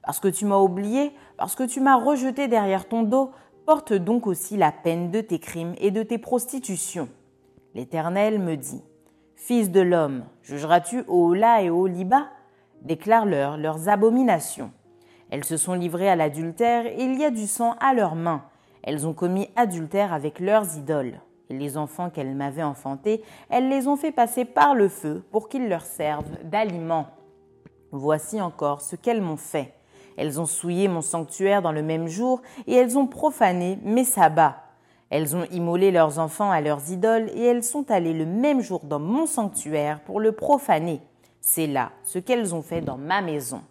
Parce 0.02 0.20
que 0.20 0.28
tu 0.28 0.44
m'as 0.44 0.58
oublié, 0.58 1.12
parce 1.36 1.56
que 1.56 1.64
tu 1.64 1.80
m'as 1.80 1.96
rejeté 1.96 2.46
derrière 2.46 2.88
ton 2.88 3.02
dos, 3.02 3.32
porte 3.66 3.92
donc 3.92 4.28
aussi 4.28 4.56
la 4.56 4.70
peine 4.70 5.10
de 5.10 5.20
tes 5.20 5.40
crimes 5.40 5.74
et 5.78 5.90
de 5.90 6.04
tes 6.04 6.18
prostitutions. 6.18 7.08
L'Éternel 7.74 8.38
me 8.38 8.56
dit, 8.56 8.82
Fils 9.34 9.72
de 9.72 9.80
l'homme, 9.80 10.24
jugeras-tu 10.42 11.02
au 11.08 11.30
Hola 11.30 11.62
et 11.62 11.68
au 11.68 11.88
Liba? 11.88 12.28
Déclare-leur 12.82 13.56
leurs 13.56 13.88
abominations. 13.88 14.70
Elles 15.30 15.44
se 15.44 15.56
sont 15.56 15.74
livrées 15.74 16.08
à 16.08 16.14
l'adultère 16.14 16.86
et 16.86 17.02
il 17.02 17.18
y 17.18 17.24
a 17.24 17.30
du 17.30 17.48
sang 17.48 17.74
à 17.80 17.92
leurs 17.92 18.14
mains. 18.14 18.44
Elles 18.84 19.04
ont 19.06 19.14
commis 19.14 19.50
adultère 19.56 20.12
avec 20.12 20.38
leurs 20.38 20.76
idoles. 20.76 21.20
Et 21.50 21.54
les 21.54 21.76
enfants 21.76 22.08
qu'elles 22.10 22.34
m'avaient 22.36 22.62
enfantés, 22.62 23.22
elles 23.50 23.68
les 23.68 23.88
ont 23.88 23.96
fait 23.96 24.12
passer 24.12 24.44
par 24.44 24.76
le 24.76 24.88
feu 24.88 25.24
pour 25.32 25.48
qu'ils 25.48 25.68
leur 25.68 25.82
servent 25.82 26.38
d'aliment. 26.44 27.08
Voici 27.90 28.40
encore 28.40 28.80
ce 28.80 28.94
qu'elles 28.94 29.22
m'ont 29.22 29.36
fait. 29.36 29.75
Elles 30.16 30.40
ont 30.40 30.46
souillé 30.46 30.88
mon 30.88 31.02
sanctuaire 31.02 31.62
dans 31.62 31.72
le 31.72 31.82
même 31.82 32.08
jour 32.08 32.42
et 32.66 32.74
elles 32.74 32.98
ont 32.98 33.06
profané 33.06 33.78
mes 33.82 34.04
sabbats. 34.04 34.62
Elles 35.10 35.36
ont 35.36 35.44
immolé 35.52 35.90
leurs 35.90 36.18
enfants 36.18 36.50
à 36.50 36.60
leurs 36.60 36.90
idoles 36.90 37.30
et 37.34 37.42
elles 37.42 37.62
sont 37.62 37.90
allées 37.90 38.12
le 38.12 38.26
même 38.26 38.60
jour 38.60 38.80
dans 38.84 38.98
mon 38.98 39.26
sanctuaire 39.26 40.00
pour 40.00 40.20
le 40.20 40.32
profaner. 40.32 41.00
C'est 41.40 41.66
là 41.68 41.92
ce 42.02 42.18
qu'elles 42.18 42.54
ont 42.54 42.62
fait 42.62 42.80
dans 42.80 42.98
ma 42.98 43.22
maison. 43.22 43.62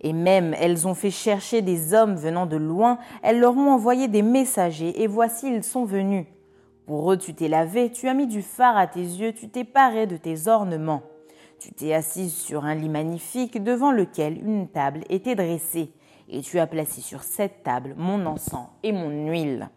Et 0.00 0.12
même 0.12 0.54
elles 0.60 0.86
ont 0.86 0.94
fait 0.94 1.10
chercher 1.10 1.62
des 1.62 1.94
hommes 1.94 2.14
venant 2.14 2.46
de 2.46 2.56
loin, 2.56 2.98
elles 3.22 3.40
leur 3.40 3.56
ont 3.56 3.72
envoyé 3.72 4.06
des 4.06 4.22
messagers, 4.22 5.02
et 5.02 5.06
voici 5.06 5.48
ils 5.48 5.64
sont 5.64 5.86
venus. 5.86 6.26
Pour 6.86 7.10
eux, 7.10 7.16
tu 7.16 7.32
t'es 7.32 7.48
lavé, 7.48 7.90
tu 7.90 8.08
as 8.08 8.14
mis 8.14 8.26
du 8.26 8.42
phare 8.42 8.76
à 8.76 8.86
tes 8.86 9.00
yeux, 9.00 9.32
tu 9.32 9.48
t'es 9.48 9.64
paré 9.64 10.06
de 10.06 10.18
tes 10.18 10.46
ornements. 10.46 11.02
Tu 11.64 11.72
t'es 11.72 11.94
assise 11.94 12.36
sur 12.36 12.66
un 12.66 12.74
lit 12.74 12.90
magnifique 12.90 13.64
devant 13.64 13.90
lequel 13.90 14.36
une 14.46 14.68
table 14.68 15.02
était 15.08 15.34
dressée, 15.34 15.90
et 16.28 16.42
tu 16.42 16.58
as 16.58 16.66
placé 16.66 17.00
sur 17.00 17.22
cette 17.22 17.62
table 17.62 17.94
mon 17.96 18.26
encens 18.26 18.68
et 18.82 18.92
mon 18.92 19.30
huile. 19.30 19.70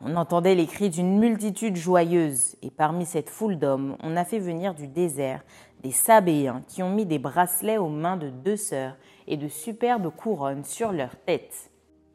On 0.00 0.16
entendait 0.16 0.56
les 0.56 0.66
cris 0.66 0.90
d'une 0.90 1.20
multitude 1.20 1.76
joyeuse, 1.76 2.56
et 2.62 2.70
parmi 2.72 3.06
cette 3.06 3.30
foule 3.30 3.60
d'hommes, 3.60 3.96
on 4.02 4.16
a 4.16 4.24
fait 4.24 4.40
venir 4.40 4.74
du 4.74 4.88
désert 4.88 5.44
des 5.84 5.92
Sabéens 5.92 6.64
qui 6.66 6.82
ont 6.82 6.90
mis 6.90 7.06
des 7.06 7.20
bracelets 7.20 7.78
aux 7.78 7.88
mains 7.88 8.16
de 8.16 8.30
deux 8.30 8.56
sœurs 8.56 8.96
et 9.28 9.36
de 9.36 9.46
superbes 9.46 10.10
couronnes 10.10 10.64
sur 10.64 10.90
leurs 10.90 11.14
têtes. 11.14 11.70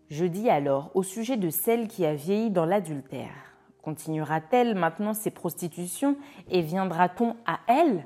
Je 0.09 0.25
dis 0.25 0.49
alors 0.49 0.91
au 0.93 1.03
sujet 1.03 1.37
de 1.37 1.49
celle 1.49 1.87
qui 1.87 2.05
a 2.05 2.15
vieilli 2.15 2.51
dans 2.51 2.65
l'adultère. 2.65 3.31
Continuera-t-elle 3.81 4.75
maintenant 4.75 5.13
ses 5.13 5.31
prostitutions 5.31 6.17
et 6.49 6.61
viendra-t-on 6.61 7.37
à 7.45 7.59
elle? 7.69 8.05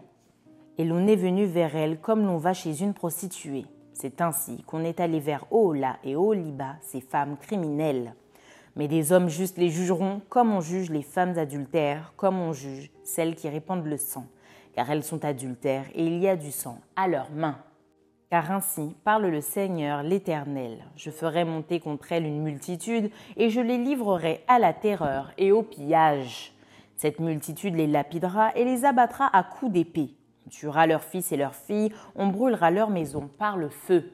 Et 0.80 0.86
l'on 0.86 1.08
est 1.08 1.18
venu 1.18 1.46
vers 1.46 1.76
elle 1.76 2.00
comme 2.00 2.26
l'on 2.26 2.38
va 2.38 2.54
chez 2.54 2.82
une 2.82 2.94
prostituée. 2.94 3.66
C'est 3.92 4.22
ainsi 4.22 4.64
qu'on 4.64 4.86
est 4.86 5.02
allé 5.02 5.20
vers 5.20 5.44
Oola 5.52 5.98
et 6.06 6.16
Oliba, 6.16 6.78
ces 6.82 7.02
femmes 7.02 7.36
criminelles. 7.36 8.16
Mais 8.78 8.88
des 8.88 9.12
hommes 9.12 9.28
justes 9.28 9.58
les 9.58 9.72
jugeront 9.72 10.22
comme 10.30 10.54
on 10.54 10.62
juge 10.62 10.90
les 10.90 11.02
femmes 11.02 11.38
adultères, 11.38 12.14
comme 12.16 12.40
on 12.40 12.54
juge 12.54 12.92
celles 13.04 13.36
qui 13.36 13.50
répandent 13.50 13.88
le 13.88 13.98
sang, 13.98 14.26
car 14.74 14.90
elles 14.90 15.04
sont 15.04 15.26
adultères 15.26 15.84
et 15.94 16.06
il 16.06 16.18
y 16.20 16.30
a 16.30 16.38
du 16.38 16.52
sang 16.52 16.80
à 16.96 17.10
leurs 17.10 17.32
mains. 17.32 17.58
Car 18.30 18.50
ainsi 18.50 18.96
parle 19.04 19.26
le 19.26 19.42
Seigneur 19.42 20.02
l'Éternel. 20.02 20.78
Je 20.96 21.12
ferai 21.12 21.44
monter 21.44 21.82
contre 21.82 22.14
elles 22.14 22.26
une 22.26 22.42
multitude, 22.42 23.12
et 23.36 23.50
je 23.50 23.60
les 23.60 23.78
livrerai 23.78 24.46
à 24.48 24.60
la 24.60 24.72
terreur 24.72 25.34
et 25.38 25.52
au 25.52 25.62
pillage. 25.62 26.54
Cette 26.96 27.20
multitude 27.20 27.76
les 27.76 27.88
lapidera 27.88 28.56
et 28.56 28.64
les 28.64 28.86
abattra 28.86 29.30
à 29.36 29.44
coups 29.44 29.74
d'épée. 29.74 30.16
Tuera 30.50 30.88
leurs 30.88 31.04
fils 31.04 31.32
et 31.32 31.38
leurs 31.38 31.56
filles, 31.56 31.94
on 32.16 32.28
brûlera 32.28 32.72
leurs 32.72 32.90
maisons 32.90 33.30
par 33.38 33.58
le 33.58 33.70
feu. 33.70 34.12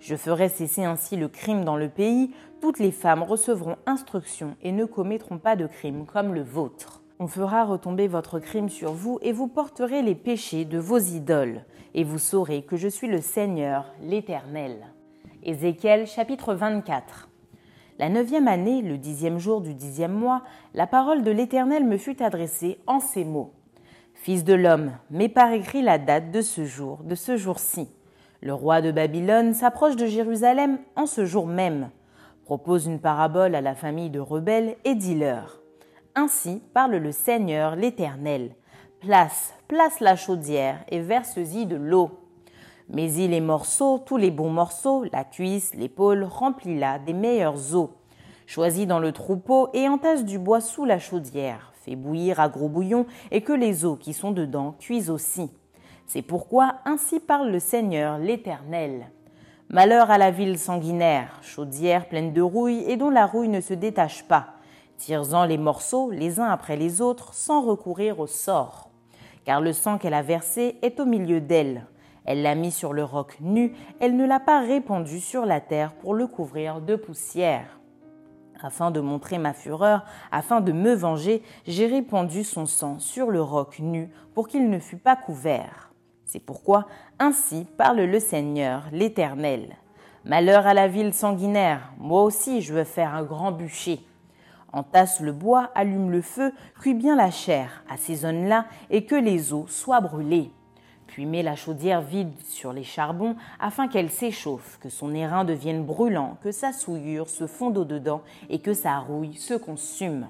Je 0.00 0.16
ferai 0.16 0.48
cesser 0.48 0.84
ainsi 0.84 1.16
le 1.16 1.28
crime 1.28 1.64
dans 1.64 1.76
le 1.76 1.88
pays, 1.88 2.32
toutes 2.60 2.78
les 2.78 2.92
femmes 2.92 3.22
recevront 3.22 3.76
instruction 3.86 4.56
et 4.62 4.72
ne 4.72 4.84
commettront 4.84 5.38
pas 5.38 5.56
de 5.56 5.66
crime 5.66 6.06
comme 6.06 6.34
le 6.34 6.42
vôtre. 6.42 7.02
On 7.18 7.26
fera 7.26 7.64
retomber 7.64 8.06
votre 8.06 8.38
crime 8.38 8.68
sur 8.68 8.92
vous 8.92 9.18
et 9.22 9.32
vous 9.32 9.48
porterez 9.48 10.02
les 10.02 10.14
péchés 10.14 10.64
de 10.64 10.78
vos 10.78 10.98
idoles, 10.98 11.64
et 11.94 12.04
vous 12.04 12.18
saurez 12.18 12.62
que 12.62 12.76
je 12.76 12.88
suis 12.88 13.08
le 13.08 13.20
Seigneur, 13.20 13.92
l'Éternel. 14.00 14.86
Ézéchiel 15.42 16.06
chapitre 16.06 16.54
24. 16.54 17.28
La 17.98 18.08
neuvième 18.08 18.46
année, 18.46 18.82
le 18.82 18.96
dixième 18.96 19.38
jour 19.38 19.60
du 19.60 19.74
dixième 19.74 20.12
mois, 20.12 20.44
la 20.74 20.86
parole 20.86 21.24
de 21.24 21.32
l'Éternel 21.32 21.84
me 21.84 21.96
fut 21.96 22.22
adressée 22.22 22.78
en 22.86 23.00
ces 23.00 23.24
mots. 23.24 23.52
Fils 24.20 24.42
de 24.42 24.52
l'homme, 24.52 24.90
mets 25.10 25.28
par 25.28 25.52
écrit 25.52 25.80
la 25.80 25.96
date 25.96 26.32
de 26.32 26.42
ce 26.42 26.64
jour, 26.64 26.98
de 27.04 27.14
ce 27.14 27.36
jour-ci. 27.36 27.88
Le 28.42 28.52
roi 28.52 28.82
de 28.82 28.90
Babylone 28.90 29.54
s'approche 29.54 29.94
de 29.94 30.06
Jérusalem 30.06 30.78
en 30.96 31.06
ce 31.06 31.24
jour 31.24 31.46
même. 31.46 31.90
Propose 32.44 32.86
une 32.86 32.98
parabole 32.98 33.54
à 33.54 33.60
la 33.60 33.76
famille 33.76 34.10
de 34.10 34.18
rebelles 34.18 34.76
et 34.84 34.96
dis-leur. 34.96 35.60
Ainsi 36.16 36.60
parle 36.74 36.96
le 36.96 37.12
Seigneur 37.12 37.76
l'Éternel. 37.76 38.56
Place, 39.00 39.54
place 39.68 40.00
la 40.00 40.16
chaudière 40.16 40.80
et 40.88 40.98
verse-y 40.98 41.66
de 41.66 41.76
l'eau. 41.76 42.10
Mets-y 42.88 43.28
les 43.28 43.40
morceaux, 43.40 43.98
tous 44.04 44.16
les 44.16 44.32
bons 44.32 44.50
morceaux, 44.50 45.04
la 45.12 45.22
cuisse, 45.22 45.74
l'épaule, 45.76 46.24
remplis-la 46.24 46.98
des 46.98 47.12
meilleures 47.12 47.76
eaux. 47.76 47.97
Choisis 48.48 48.86
dans 48.86 48.98
le 48.98 49.12
troupeau 49.12 49.68
et 49.74 49.90
entasse 49.90 50.24
du 50.24 50.38
bois 50.38 50.62
sous 50.62 50.86
la 50.86 50.98
chaudière. 50.98 51.74
Fais 51.82 51.96
bouillir 51.96 52.40
à 52.40 52.48
gros 52.48 52.70
bouillon 52.70 53.04
et 53.30 53.42
que 53.42 53.52
les 53.52 53.84
eaux 53.84 53.96
qui 53.96 54.14
sont 54.14 54.30
dedans 54.30 54.74
cuisent 54.80 55.10
aussi. 55.10 55.50
C'est 56.06 56.22
pourquoi 56.22 56.76
ainsi 56.86 57.20
parle 57.20 57.50
le 57.50 57.58
Seigneur 57.58 58.16
l'Éternel. 58.16 59.10
Malheur 59.68 60.10
à 60.10 60.16
la 60.16 60.30
ville 60.30 60.58
sanguinaire, 60.58 61.38
chaudière 61.42 62.08
pleine 62.08 62.32
de 62.32 62.40
rouille 62.40 62.84
et 62.88 62.96
dont 62.96 63.10
la 63.10 63.26
rouille 63.26 63.50
ne 63.50 63.60
se 63.60 63.74
détache 63.74 64.26
pas 64.26 64.54
Tire-en 64.96 65.44
les 65.44 65.58
morceaux 65.58 66.10
les 66.10 66.40
uns 66.40 66.48
après 66.48 66.78
les 66.78 67.02
autres 67.02 67.34
sans 67.34 67.60
recourir 67.60 68.18
au 68.18 68.26
sort. 68.26 68.88
Car 69.44 69.60
le 69.60 69.74
sang 69.74 69.98
qu'elle 69.98 70.14
a 70.14 70.22
versé 70.22 70.78
est 70.80 71.00
au 71.00 71.04
milieu 71.04 71.42
d'elle. 71.42 71.84
Elle 72.24 72.40
l'a 72.40 72.54
mis 72.54 72.72
sur 72.72 72.94
le 72.94 73.04
roc 73.04 73.36
nu, 73.40 73.74
elle 74.00 74.16
ne 74.16 74.24
l'a 74.24 74.40
pas 74.40 74.60
répandu 74.60 75.20
sur 75.20 75.44
la 75.44 75.60
terre 75.60 75.92
pour 75.92 76.14
le 76.14 76.26
couvrir 76.26 76.80
de 76.80 76.96
poussière. 76.96 77.77
Afin 78.60 78.90
de 78.90 79.00
montrer 79.00 79.38
ma 79.38 79.52
fureur, 79.52 80.04
afin 80.32 80.60
de 80.60 80.72
me 80.72 80.92
venger, 80.92 81.42
j'ai 81.66 81.86
répandu 81.86 82.42
son 82.42 82.66
sang 82.66 82.98
sur 82.98 83.30
le 83.30 83.40
roc 83.40 83.78
nu 83.78 84.10
pour 84.34 84.48
qu'il 84.48 84.68
ne 84.68 84.78
fût 84.78 84.96
pas 84.96 85.14
couvert. 85.14 85.92
C'est 86.24 86.40
pourquoi 86.40 86.86
ainsi 87.18 87.66
parle 87.76 88.00
le 88.00 88.20
Seigneur, 88.20 88.84
l'Éternel. 88.92 89.76
Malheur 90.24 90.66
à 90.66 90.74
la 90.74 90.88
ville 90.88 91.14
sanguinaire, 91.14 91.92
moi 91.98 92.22
aussi 92.22 92.60
je 92.60 92.74
veux 92.74 92.84
faire 92.84 93.14
un 93.14 93.22
grand 93.22 93.52
bûcher. 93.52 94.00
Entasse 94.72 95.20
le 95.20 95.32
bois, 95.32 95.70
allume 95.74 96.10
le 96.10 96.20
feu, 96.20 96.52
cuit 96.80 96.94
bien 96.94 97.16
la 97.16 97.30
chair, 97.30 97.82
assaisonne-la 97.88 98.66
et 98.90 99.06
que 99.06 99.14
les 99.14 99.52
os 99.52 99.70
soient 99.70 100.00
brûlés. 100.00 100.50
Puis 101.08 101.26
mets 101.26 101.42
la 101.42 101.56
chaudière 101.56 102.02
vide 102.02 102.32
sur 102.44 102.72
les 102.72 102.84
charbons 102.84 103.34
afin 103.58 103.88
qu'elle 103.88 104.10
s'échauffe, 104.10 104.78
que 104.80 104.90
son 104.90 105.14
airain 105.14 105.44
devienne 105.44 105.84
brûlant, 105.84 106.36
que 106.42 106.52
sa 106.52 106.72
souillure 106.72 107.28
se 107.28 107.46
fonde 107.46 107.78
au-dedans 107.78 108.22
et 108.50 108.60
que 108.60 108.74
sa 108.74 108.98
rouille 108.98 109.34
se 109.34 109.54
consume. 109.54 110.28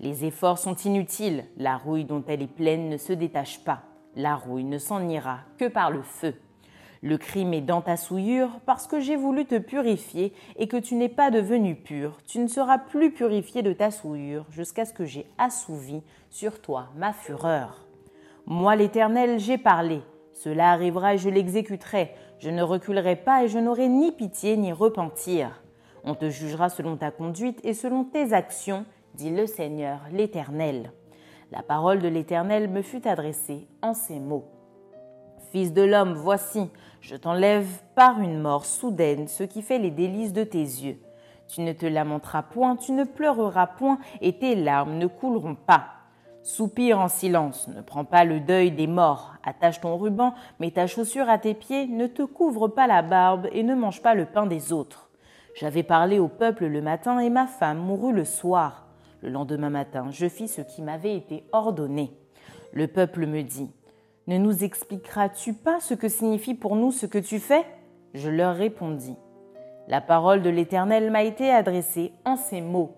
Les 0.00 0.24
efforts 0.24 0.58
sont 0.58 0.74
inutiles, 0.74 1.44
la 1.58 1.76
rouille 1.76 2.04
dont 2.04 2.24
elle 2.26 2.42
est 2.42 2.46
pleine 2.46 2.88
ne 2.88 2.96
se 2.96 3.12
détache 3.12 3.62
pas. 3.62 3.82
La 4.16 4.34
rouille 4.34 4.64
ne 4.64 4.78
s'en 4.78 5.06
ira 5.08 5.40
que 5.58 5.68
par 5.68 5.90
le 5.90 6.02
feu. 6.02 6.34
Le 7.02 7.18
crime 7.18 7.52
est 7.52 7.60
dans 7.60 7.82
ta 7.82 7.96
souillure 7.96 8.50
parce 8.64 8.86
que 8.86 9.00
j'ai 9.00 9.16
voulu 9.16 9.44
te 9.44 9.58
purifier 9.58 10.32
et 10.56 10.66
que 10.66 10.78
tu 10.78 10.94
n'es 10.94 11.10
pas 11.10 11.30
devenu 11.30 11.76
pur. 11.76 12.18
Tu 12.26 12.38
ne 12.38 12.48
seras 12.48 12.78
plus 12.78 13.12
purifié 13.12 13.62
de 13.62 13.74
ta 13.74 13.90
souillure 13.90 14.46
jusqu'à 14.50 14.86
ce 14.86 14.94
que 14.94 15.04
j'ai 15.04 15.26
assouvi 15.36 16.02
sur 16.30 16.60
toi 16.60 16.88
ma 16.96 17.12
fureur. 17.12 17.85
Moi 18.48 18.76
l'Éternel, 18.76 19.40
j'ai 19.40 19.58
parlé. 19.58 20.02
Cela 20.32 20.70
arrivera 20.70 21.14
et 21.14 21.18
je 21.18 21.28
l'exécuterai. 21.28 22.14
Je 22.38 22.48
ne 22.48 22.62
reculerai 22.62 23.16
pas 23.16 23.42
et 23.42 23.48
je 23.48 23.58
n'aurai 23.58 23.88
ni 23.88 24.12
pitié 24.12 24.56
ni 24.56 24.72
repentir. 24.72 25.62
On 26.04 26.14
te 26.14 26.30
jugera 26.30 26.68
selon 26.68 26.96
ta 26.96 27.10
conduite 27.10 27.58
et 27.64 27.74
selon 27.74 28.04
tes 28.04 28.32
actions, 28.32 28.84
dit 29.14 29.30
le 29.30 29.46
Seigneur 29.48 29.98
l'Éternel. 30.12 30.92
La 31.50 31.62
parole 31.62 31.98
de 31.98 32.06
l'Éternel 32.06 32.68
me 32.68 32.82
fut 32.82 33.08
adressée 33.08 33.66
en 33.82 33.94
ces 33.94 34.20
mots. 34.20 34.44
Fils 35.50 35.72
de 35.72 35.82
l'homme, 35.82 36.14
voici, 36.14 36.70
je 37.00 37.16
t'enlève 37.16 37.66
par 37.96 38.20
une 38.20 38.40
mort 38.40 38.64
soudaine 38.64 39.26
ce 39.26 39.42
qui 39.42 39.60
fait 39.60 39.80
les 39.80 39.90
délices 39.90 40.32
de 40.32 40.44
tes 40.44 40.58
yeux. 40.58 41.00
Tu 41.48 41.62
ne 41.62 41.72
te 41.72 41.86
lamenteras 41.86 42.42
point, 42.42 42.76
tu 42.76 42.92
ne 42.92 43.02
pleureras 43.02 43.66
point, 43.66 43.98
et 44.20 44.38
tes 44.38 44.54
larmes 44.54 44.98
ne 44.98 45.06
couleront 45.08 45.56
pas. 45.56 45.95
Soupire 46.46 47.00
en 47.00 47.08
silence, 47.08 47.66
ne 47.66 47.80
prends 47.80 48.04
pas 48.04 48.24
le 48.24 48.38
deuil 48.38 48.70
des 48.70 48.86
morts, 48.86 49.34
attache 49.42 49.80
ton 49.80 49.96
ruban, 49.96 50.32
mets 50.60 50.70
ta 50.70 50.86
chaussure 50.86 51.28
à 51.28 51.38
tes 51.38 51.54
pieds, 51.54 51.88
ne 51.88 52.06
te 52.06 52.22
couvre 52.22 52.68
pas 52.68 52.86
la 52.86 53.02
barbe 53.02 53.48
et 53.50 53.64
ne 53.64 53.74
mange 53.74 54.00
pas 54.00 54.14
le 54.14 54.26
pain 54.26 54.46
des 54.46 54.72
autres. 54.72 55.10
J'avais 55.56 55.82
parlé 55.82 56.20
au 56.20 56.28
peuple 56.28 56.66
le 56.66 56.80
matin 56.80 57.18
et 57.18 57.30
ma 57.30 57.48
femme 57.48 57.78
mourut 57.78 58.12
le 58.12 58.24
soir. 58.24 58.86
Le 59.22 59.30
lendemain 59.30 59.70
matin, 59.70 60.06
je 60.12 60.28
fis 60.28 60.46
ce 60.46 60.60
qui 60.60 60.82
m'avait 60.82 61.16
été 61.16 61.42
ordonné. 61.50 62.16
Le 62.72 62.86
peuple 62.86 63.26
me 63.26 63.42
dit, 63.42 63.72
ne 64.28 64.38
nous 64.38 64.62
expliqueras-tu 64.62 65.52
pas 65.52 65.80
ce 65.80 65.94
que 65.94 66.08
signifie 66.08 66.54
pour 66.54 66.76
nous 66.76 66.92
ce 66.92 67.06
que 67.06 67.18
tu 67.18 67.40
fais? 67.40 67.64
Je 68.14 68.30
leur 68.30 68.54
répondis. 68.54 69.16
La 69.88 70.00
parole 70.00 70.42
de 70.42 70.50
l'Éternel 70.50 71.10
m'a 71.10 71.24
été 71.24 71.50
adressée 71.50 72.12
en 72.24 72.36
ces 72.36 72.60
mots. 72.60 72.94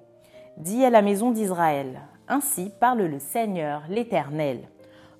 Dis 0.59 0.85
à 0.85 0.91
la 0.91 1.01
maison 1.01 1.31
d'Israël, 1.31 2.03
ainsi 2.29 2.71
parle 2.81 3.03
le 3.03 3.19
Seigneur 3.19 3.83
l'Éternel. 3.89 4.69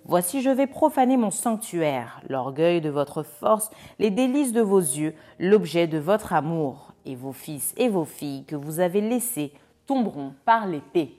Voici 0.05 0.41
je 0.41 0.51
vais 0.51 0.67
profaner 0.67 1.17
mon 1.17 1.31
sanctuaire, 1.31 2.21
l'orgueil 2.29 2.81
de 2.81 2.89
votre 2.89 3.23
force, 3.23 3.71
les 3.99 4.11
délices 4.11 4.53
de 4.53 4.63
vos 4.63 4.81
yeux, 4.81 5.15
l'objet 5.39 5.87
de 5.87 5.99
votre 5.99 6.33
amour, 6.33 6.93
et 7.05 7.15
vos 7.15 7.33
fils 7.33 7.75
et 7.77 7.89
vos 7.89 8.05
filles 8.05 8.45
que 8.45 8.57
vous 8.57 8.81
avez 8.81 9.01
laissés 9.01 9.53
tomberont 9.87 10.35
par 10.45 10.67
l'épée. 10.67 11.15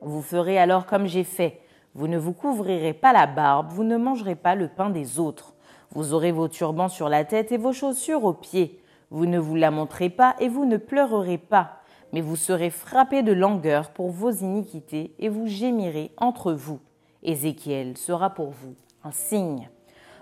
Vous 0.00 0.22
ferez 0.22 0.58
alors 0.58 0.86
comme 0.86 1.06
j'ai 1.06 1.24
fait, 1.24 1.60
vous 1.94 2.08
ne 2.08 2.18
vous 2.18 2.32
couvrirez 2.32 2.94
pas 2.94 3.12
la 3.12 3.26
barbe, 3.26 3.68
vous 3.70 3.84
ne 3.84 3.96
mangerez 3.96 4.34
pas 4.34 4.54
le 4.54 4.68
pain 4.68 4.90
des 4.90 5.18
autres. 5.18 5.54
Vous 5.90 6.14
aurez 6.14 6.32
vos 6.32 6.48
turbans 6.48 6.88
sur 6.88 7.10
la 7.10 7.24
tête 7.24 7.52
et 7.52 7.58
vos 7.58 7.74
chaussures 7.74 8.24
aux 8.24 8.32
pieds. 8.32 8.80
Vous 9.10 9.26
ne 9.26 9.38
vous 9.38 9.56
lamenterez 9.56 10.08
pas 10.08 10.34
et 10.40 10.48
vous 10.48 10.64
ne 10.64 10.78
pleurerez 10.78 11.36
pas, 11.36 11.81
mais 12.12 12.20
vous 12.20 12.36
serez 12.36 12.70
frappés 12.70 13.22
de 13.22 13.32
langueur 13.32 13.90
pour 13.90 14.10
vos 14.10 14.30
iniquités 14.30 15.14
et 15.18 15.28
vous 15.28 15.46
gémirez 15.46 16.12
entre 16.16 16.52
vous. 16.52 16.80
Ézéchiel 17.22 17.96
sera 17.96 18.30
pour 18.30 18.50
vous 18.50 18.74
un 19.04 19.12
signe. 19.12 19.68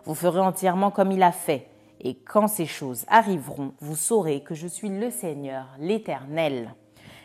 Vous 0.04 0.14
ferez 0.14 0.40
entièrement 0.40 0.90
comme 0.90 1.12
il 1.12 1.23
a 1.23 1.32
fait, 1.32 1.68
et 2.00 2.14
quand 2.14 2.49
ces 2.49 2.66
choses 2.66 3.04
arriveront, 3.09 3.73
vous 3.80 3.97
saurez 3.97 4.42
que 4.42 4.54
je 4.54 4.66
suis 4.66 4.88
le 4.88 5.11
Seigneur, 5.11 5.66
l'Éternel. 5.78 6.75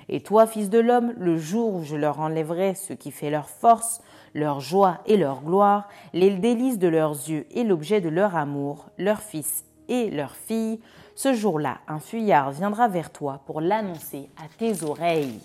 Et 0.10 0.22
toi, 0.22 0.46
fils 0.46 0.70
de 0.70 0.80
l'homme, 0.80 1.14
le 1.18 1.38
jour 1.38 1.74
où 1.74 1.84
je 1.84 1.96
leur 1.96 2.20
enlèverai 2.20 2.76
ce 2.76 2.94
qui 2.94 3.12
fait 3.12 3.30
leur 3.30 3.50
force, 3.50 4.02
leur 4.34 4.60
joie 4.60 5.00
et 5.06 5.18
leur 5.18 5.42
gloire, 5.42 5.88
les 6.14 6.30
délices 6.32 6.78
de 6.78 6.88
leurs 6.88 7.14
yeux 7.14 7.46
et 7.52 7.64
l'objet 7.64 8.02
de 8.02 8.10
leur 8.10 8.36
amour, 8.36 8.90
leurs 8.98 9.22
fils 9.22 9.66
et 9.88 10.12
leurs 10.12 10.36
filles, 10.36 10.80
ce 11.16 11.34
jour-là, 11.34 11.78
un 11.88 12.00
fuyard 12.00 12.52
viendra 12.52 12.90
vers 12.90 13.10
toi 13.10 13.42
pour 13.46 13.62
l'annoncer 13.62 14.30
à 14.36 14.50
tes 14.58 14.84
oreilles. 14.84 15.40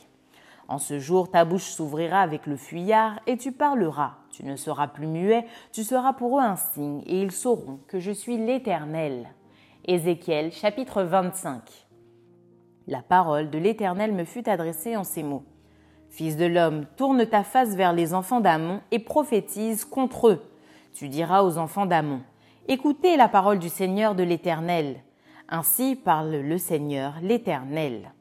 En 0.66 0.78
ce 0.78 0.98
jour, 0.98 1.30
ta 1.30 1.44
bouche 1.44 1.64
s'ouvrira 1.64 2.20
avec 2.20 2.46
le 2.46 2.56
fuyard 2.56 3.20
et 3.28 3.36
tu 3.36 3.52
parleras. 3.52 4.14
Tu 4.32 4.44
ne 4.44 4.56
seras 4.56 4.88
plus 4.88 5.06
muet, 5.06 5.46
tu 5.72 5.84
seras 5.84 6.12
pour 6.12 6.38
eux 6.38 6.42
un 6.42 6.56
signe 6.56 7.02
et 7.06 7.22
ils 7.22 7.30
sauront 7.30 7.78
que 7.86 8.00
je 8.00 8.10
suis 8.10 8.36
l'Éternel. 8.36 9.28
Ézéchiel 9.84 10.50
chapitre 10.50 11.04
25. 11.04 11.62
La 12.88 13.02
parole 13.02 13.50
de 13.50 13.58
l'Éternel 13.58 14.12
me 14.12 14.24
fut 14.24 14.48
adressée 14.48 14.96
en 14.96 15.04
ces 15.04 15.22
mots. 15.22 15.44
Fils 16.08 16.36
de 16.36 16.46
l'homme, 16.46 16.86
tourne 16.96 17.24
ta 17.26 17.44
face 17.44 17.76
vers 17.76 17.92
les 17.92 18.12
enfants 18.12 18.40
d'Amon 18.40 18.80
et 18.90 18.98
prophétise 18.98 19.84
contre 19.84 20.28
eux. 20.28 20.42
Tu 20.92 21.08
diras 21.08 21.42
aux 21.42 21.58
enfants 21.58 21.86
d'Amon, 21.86 22.22
Écoutez 22.66 23.16
la 23.16 23.28
parole 23.28 23.60
du 23.60 23.68
Seigneur 23.68 24.16
de 24.16 24.24
l'Éternel. 24.24 25.02
Ainsi 25.50 25.96
parle 25.96 26.36
le 26.36 26.58
Seigneur 26.58 27.14
l'Éternel. 27.22 28.12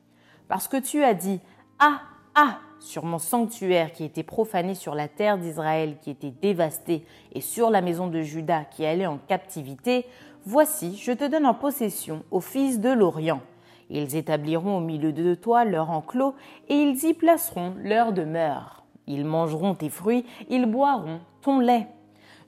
Parce 0.47 0.67
que 0.67 0.77
tu 0.77 1.03
as 1.03 1.13
dit, 1.13 1.39
Ah, 1.79 2.01
ah, 2.35 2.59
sur 2.79 3.05
mon 3.05 3.19
sanctuaire 3.19 3.93
qui 3.93 4.03
était 4.03 4.23
profané 4.23 4.75
sur 4.75 4.95
la 4.95 5.07
terre 5.07 5.37
d'Israël 5.37 5.97
qui 6.01 6.09
était 6.09 6.33
dévastée 6.41 7.05
et 7.33 7.41
sur 7.41 7.69
la 7.69 7.81
maison 7.81 8.07
de 8.07 8.21
Juda 8.21 8.65
qui 8.65 8.85
allait 8.85 9.05
en 9.05 9.17
captivité, 9.17 10.05
voici, 10.45 10.97
je 10.97 11.11
te 11.11 11.27
donne 11.27 11.45
en 11.45 11.53
possession 11.53 12.23
aux 12.31 12.41
fils 12.41 12.79
de 12.79 12.89
l'Orient 12.89 13.41
ils 13.89 14.15
établiront 14.15 14.77
au 14.77 14.81
milieu 14.81 15.11
de 15.11 15.33
toi 15.35 15.65
leur 15.65 15.89
enclos 15.89 16.35
et 16.67 16.75
ils 16.75 17.05
y 17.05 17.13
placeront 17.13 17.73
leur 17.83 18.13
demeure. 18.13 18.83
Ils 19.07 19.25
mangeront 19.25 19.73
tes 19.73 19.89
fruits, 19.89 20.25
ils 20.49 20.67
boiront 20.67 21.19
ton 21.41 21.59
lait. 21.59 21.87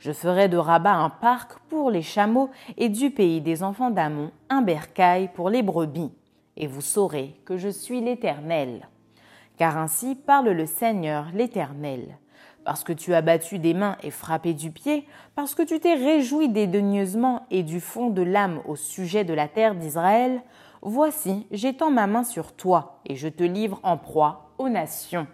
Je 0.02 0.12
ferai 0.12 0.50
de 0.50 0.58
Rabat 0.58 0.96
un 0.96 1.12
parc 1.12 1.60
pour 1.70 1.92
les 1.92 2.02
chameaux 2.02 2.50
et 2.76 2.90
du 2.90 3.12
pays 3.12 3.40
des 3.40 3.62
enfants 3.62 3.92
d'Amon 3.92 4.32
un 4.50 4.64
bercail 4.64 5.30
pour 5.36 5.52
les 5.52 5.62
brebis. 5.62 6.12
Et 6.58 6.66
vous 6.66 6.82
saurez 6.82 7.40
que 7.46 7.56
je 7.56 7.70
suis 7.70 8.02
l'Éternel. 8.02 8.90
Car 9.58 9.78
ainsi 9.78 10.16
parle 10.16 10.50
le 10.50 10.66
Seigneur 10.66 11.28
l'Éternel. 11.36 12.18
Parce 12.66 12.84
que 12.84 12.94
tu 12.94 13.14
as 13.14 13.22
battu 13.22 13.60
des 13.60 13.76
mains 13.76 13.96
et 14.02 14.10
frappé 14.10 14.56
du 14.56 14.72
pied, 14.72 15.06
parce 15.36 15.54
que 15.54 15.62
tu 15.62 15.80
t'es 15.80 15.94
réjoui 15.94 16.50
dédaigneusement 16.50 17.46
et 17.52 17.62
du 17.62 17.80
fond 17.80 18.10
de 18.10 18.24
l'âme 18.24 18.60
au 18.68 18.76
sujet 18.76 19.24
de 19.24 19.36
la 19.36 19.48
terre 19.48 19.76
d'Israël, 19.76 20.42
Voici, 20.84 21.46
j'étends 21.52 21.92
ma 21.92 22.08
main 22.08 22.24
sur 22.24 22.54
toi, 22.54 23.02
et 23.06 23.16
je 23.16 23.28
te 23.28 23.44
livre 23.44 23.80
en 23.84 23.98
proie 23.98 24.50
aux 24.58 24.68
nations. 24.68 25.28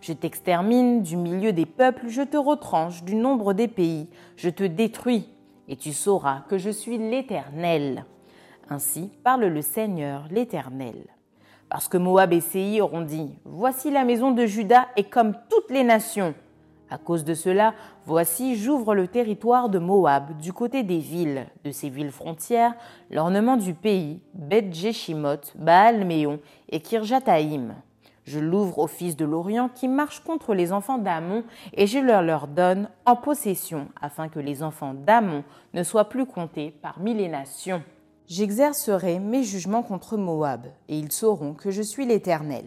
Je 0.00 0.12
t'extermine 0.12 1.02
du 1.02 1.16
milieu 1.16 1.52
des 1.52 1.66
peuples, 1.66 2.08
je 2.08 2.22
te 2.22 2.36
retranche 2.36 3.02
du 3.02 3.14
nombre 3.14 3.52
des 3.52 3.68
pays, 3.68 4.08
je 4.36 4.48
te 4.48 4.64
détruis, 4.64 5.28
et 5.68 5.76
tu 5.76 5.92
sauras 5.92 6.42
que 6.48 6.58
je 6.58 6.70
suis 6.70 6.98
l'Éternel. 6.98 8.04
Ainsi 8.70 9.10
parle 9.24 9.46
le 9.46 9.62
Seigneur 9.62 10.26
l'Éternel. 10.30 11.06
Parce 11.68 11.88
que 11.88 11.98
Moab 11.98 12.32
et 12.32 12.40
Séir 12.40 12.84
auront 12.84 13.02
dit, 13.02 13.30
Voici 13.44 13.90
la 13.90 14.04
maison 14.04 14.30
de 14.30 14.46
Juda 14.46 14.86
est 14.96 15.10
comme 15.10 15.34
toutes 15.50 15.70
les 15.70 15.84
nations. 15.84 16.34
À 16.90 16.96
cause 16.96 17.24
de 17.24 17.34
cela, 17.34 17.74
voici, 18.06 18.56
j'ouvre 18.56 18.94
le 18.94 19.08
territoire 19.08 19.68
de 19.68 19.78
Moab 19.78 20.38
du 20.38 20.54
côté 20.54 20.82
des 20.82 20.98
villes, 20.98 21.46
de 21.64 21.70
ses 21.70 21.90
villes 21.90 22.12
frontières, 22.12 22.74
l'ornement 23.10 23.58
du 23.58 23.74
pays, 23.74 24.20
Beth 24.32 24.72
Jeshimoth, 24.72 25.52
Baal 25.58 26.06
Méon 26.06 26.40
et 26.70 26.80
Kirjataïm. 26.80 27.74
Je 28.28 28.38
l'ouvre 28.38 28.80
aux 28.80 28.86
fils 28.86 29.16
de 29.16 29.24
l'Orient 29.24 29.70
qui 29.70 29.88
marchent 29.88 30.22
contre 30.22 30.52
les 30.52 30.70
enfants 30.70 30.98
d'Amon 30.98 31.44
et 31.72 31.86
je 31.86 31.98
leur 31.98 32.20
leur 32.20 32.46
donne 32.46 32.90
en 33.06 33.16
possession 33.16 33.88
afin 34.02 34.28
que 34.28 34.38
les 34.38 34.62
enfants 34.62 34.92
d'Amon 34.92 35.44
ne 35.72 35.82
soient 35.82 36.10
plus 36.10 36.26
comptés 36.26 36.74
parmi 36.82 37.14
les 37.14 37.28
nations. 37.28 37.82
J'exercerai 38.26 39.18
mes 39.18 39.44
jugements 39.44 39.82
contre 39.82 40.18
Moab 40.18 40.66
et 40.90 40.98
ils 40.98 41.10
sauront 41.10 41.54
que 41.54 41.70
je 41.70 41.80
suis 41.80 42.04
l'Éternel. 42.04 42.66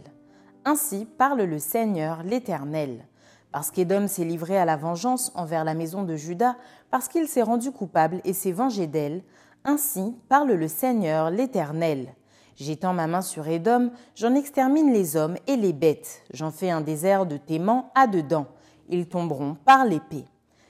Ainsi 0.65 1.06
parle 1.06 1.43
le 1.43 1.60
Seigneur 1.60 2.24
l'Éternel 2.24 3.06
parce 3.52 3.69
qu'Édom 3.69 4.08
s'est 4.08 4.26
livré 4.26 4.58
à 4.58 4.65
la 4.65 4.78
vengeance 4.78 5.32
envers 5.36 5.63
la 5.63 5.76
maison 5.76 6.04
de 6.04 6.15
Juda, 6.15 6.56
parce 6.89 7.08
qu'il 7.08 7.28
s'est 7.28 7.41
rendu 7.41 7.71
coupable 7.71 8.21
et 8.24 8.34
s'est 8.34 8.54
vengé 8.54 8.88
d'elle, 8.88 9.24
ainsi 9.65 10.15
parle 10.30 10.54
le 10.54 10.67
Seigneur 10.69 11.30
l'Éternel. 11.30 12.15
J'étends 12.62 12.93
ma 12.93 13.08
main 13.08 13.24
sur 13.24 13.47
Édom, 13.47 13.89
j'en 14.13 14.36
extermine 14.36 14.93
les 14.93 15.15
hommes 15.15 15.36
et 15.47 15.56
les 15.56 15.74
bêtes, 15.74 16.21
j'en 16.32 16.52
fais 16.52 16.69
un 16.69 16.82
désert 16.82 17.26
de 17.26 17.38
téments 17.38 17.91
à 17.95 18.06
dedans, 18.06 18.45
ils 18.88 19.08
tomberont 19.08 19.56
par 19.65 19.84
l'épée. 19.84 20.26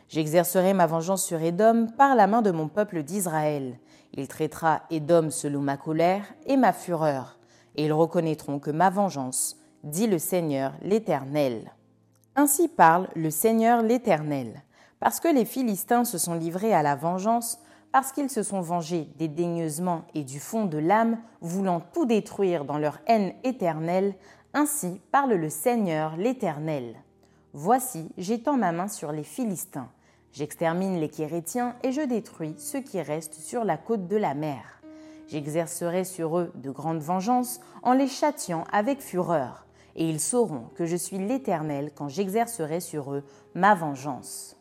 J'exercerai 0.08 0.74
ma 0.74 0.86
vengeance 0.86 1.26
sur 1.26 1.42
Édom 1.42 1.88
par 1.98 2.16
la 2.16 2.28
main 2.28 2.42
de 2.42 2.52
mon 2.52 2.70
peuple 2.70 3.04
d'Israël. 3.04 3.78
Il 4.14 4.30
traitera 4.30 4.84
Édom 4.90 5.32
selon 5.32 5.60
ma 5.60 5.76
colère 5.76 6.24
et 6.46 6.56
ma 6.56 6.72
fureur, 6.72 7.38
et 7.76 7.84
ils 7.84 7.92
reconnaîtront 7.92 8.60
que 8.60 8.72
ma 8.72 8.90
vengeance, 8.90 9.58
dit 9.84 10.08
le 10.08 10.18
Seigneur 10.18 10.72
l'Éternel. 10.82 11.74
Ainsi 12.38 12.70
parle 12.70 13.10
le 13.18 13.32
Seigneur 13.32 13.82
l'Éternel, 13.82 14.64
parce 15.02 15.20
que 15.20 15.28
les 15.28 15.44
Philistins 15.44 16.06
se 16.06 16.18
sont 16.18 16.36
livrés 16.36 16.74
à 16.74 16.84
la 16.84 16.96
vengeance, 16.96 17.60
parce 17.92 18.12
qu'ils 18.12 18.30
se 18.30 18.44
sont 18.44 18.62
vengés 18.62 19.10
dédaigneusement 19.18 20.04
et 20.14 20.24
du 20.24 20.40
fond 20.40 20.66
de 20.66 20.78
l'âme, 20.78 21.18
voulant 21.42 21.82
tout 21.94 22.06
détruire 22.06 22.66
dans 22.66 22.78
leur 22.78 23.00
haine 23.08 23.34
éternelle, 23.44 24.16
ainsi 24.54 25.02
parle 25.12 25.34
le 25.34 25.50
Seigneur 25.50 26.16
l'Éternel. 26.18 26.96
Voici, 27.54 28.10
j'étends 28.18 28.58
ma 28.58 28.72
main 28.72 28.88
sur 28.88 29.12
les 29.12 29.24
Philistins. 29.24 29.90
J'extermine 30.32 31.00
les 31.00 31.10
Kérétiens 31.10 31.76
et 31.84 31.92
je 31.92 32.02
détruis 32.02 32.56
ceux 32.58 32.80
qui 32.80 33.02
restent 33.02 33.40
sur 33.40 33.66
la 33.66 33.78
côte 33.78 34.08
de 34.08 34.16
la 34.16 34.34
mer. 34.34 34.82
J'exercerai 35.28 36.04
sur 36.06 36.38
eux 36.40 36.52
de 36.56 36.72
grandes 36.72 37.02
vengeances 37.02 37.60
en 37.84 37.94
les 37.94 38.08
châtiant 38.08 38.66
avec 38.72 39.02
fureur, 39.02 39.66
et 39.96 40.10
ils 40.10 40.20
sauront 40.20 40.70
que 40.76 40.86
je 40.86 40.96
suis 40.96 41.18
l'Éternel 41.18 41.92
quand 41.96 42.10
j'exercerai 42.10 42.80
sur 42.80 43.14
eux 43.14 43.24
ma 43.54 43.76
vengeance. 43.76 44.61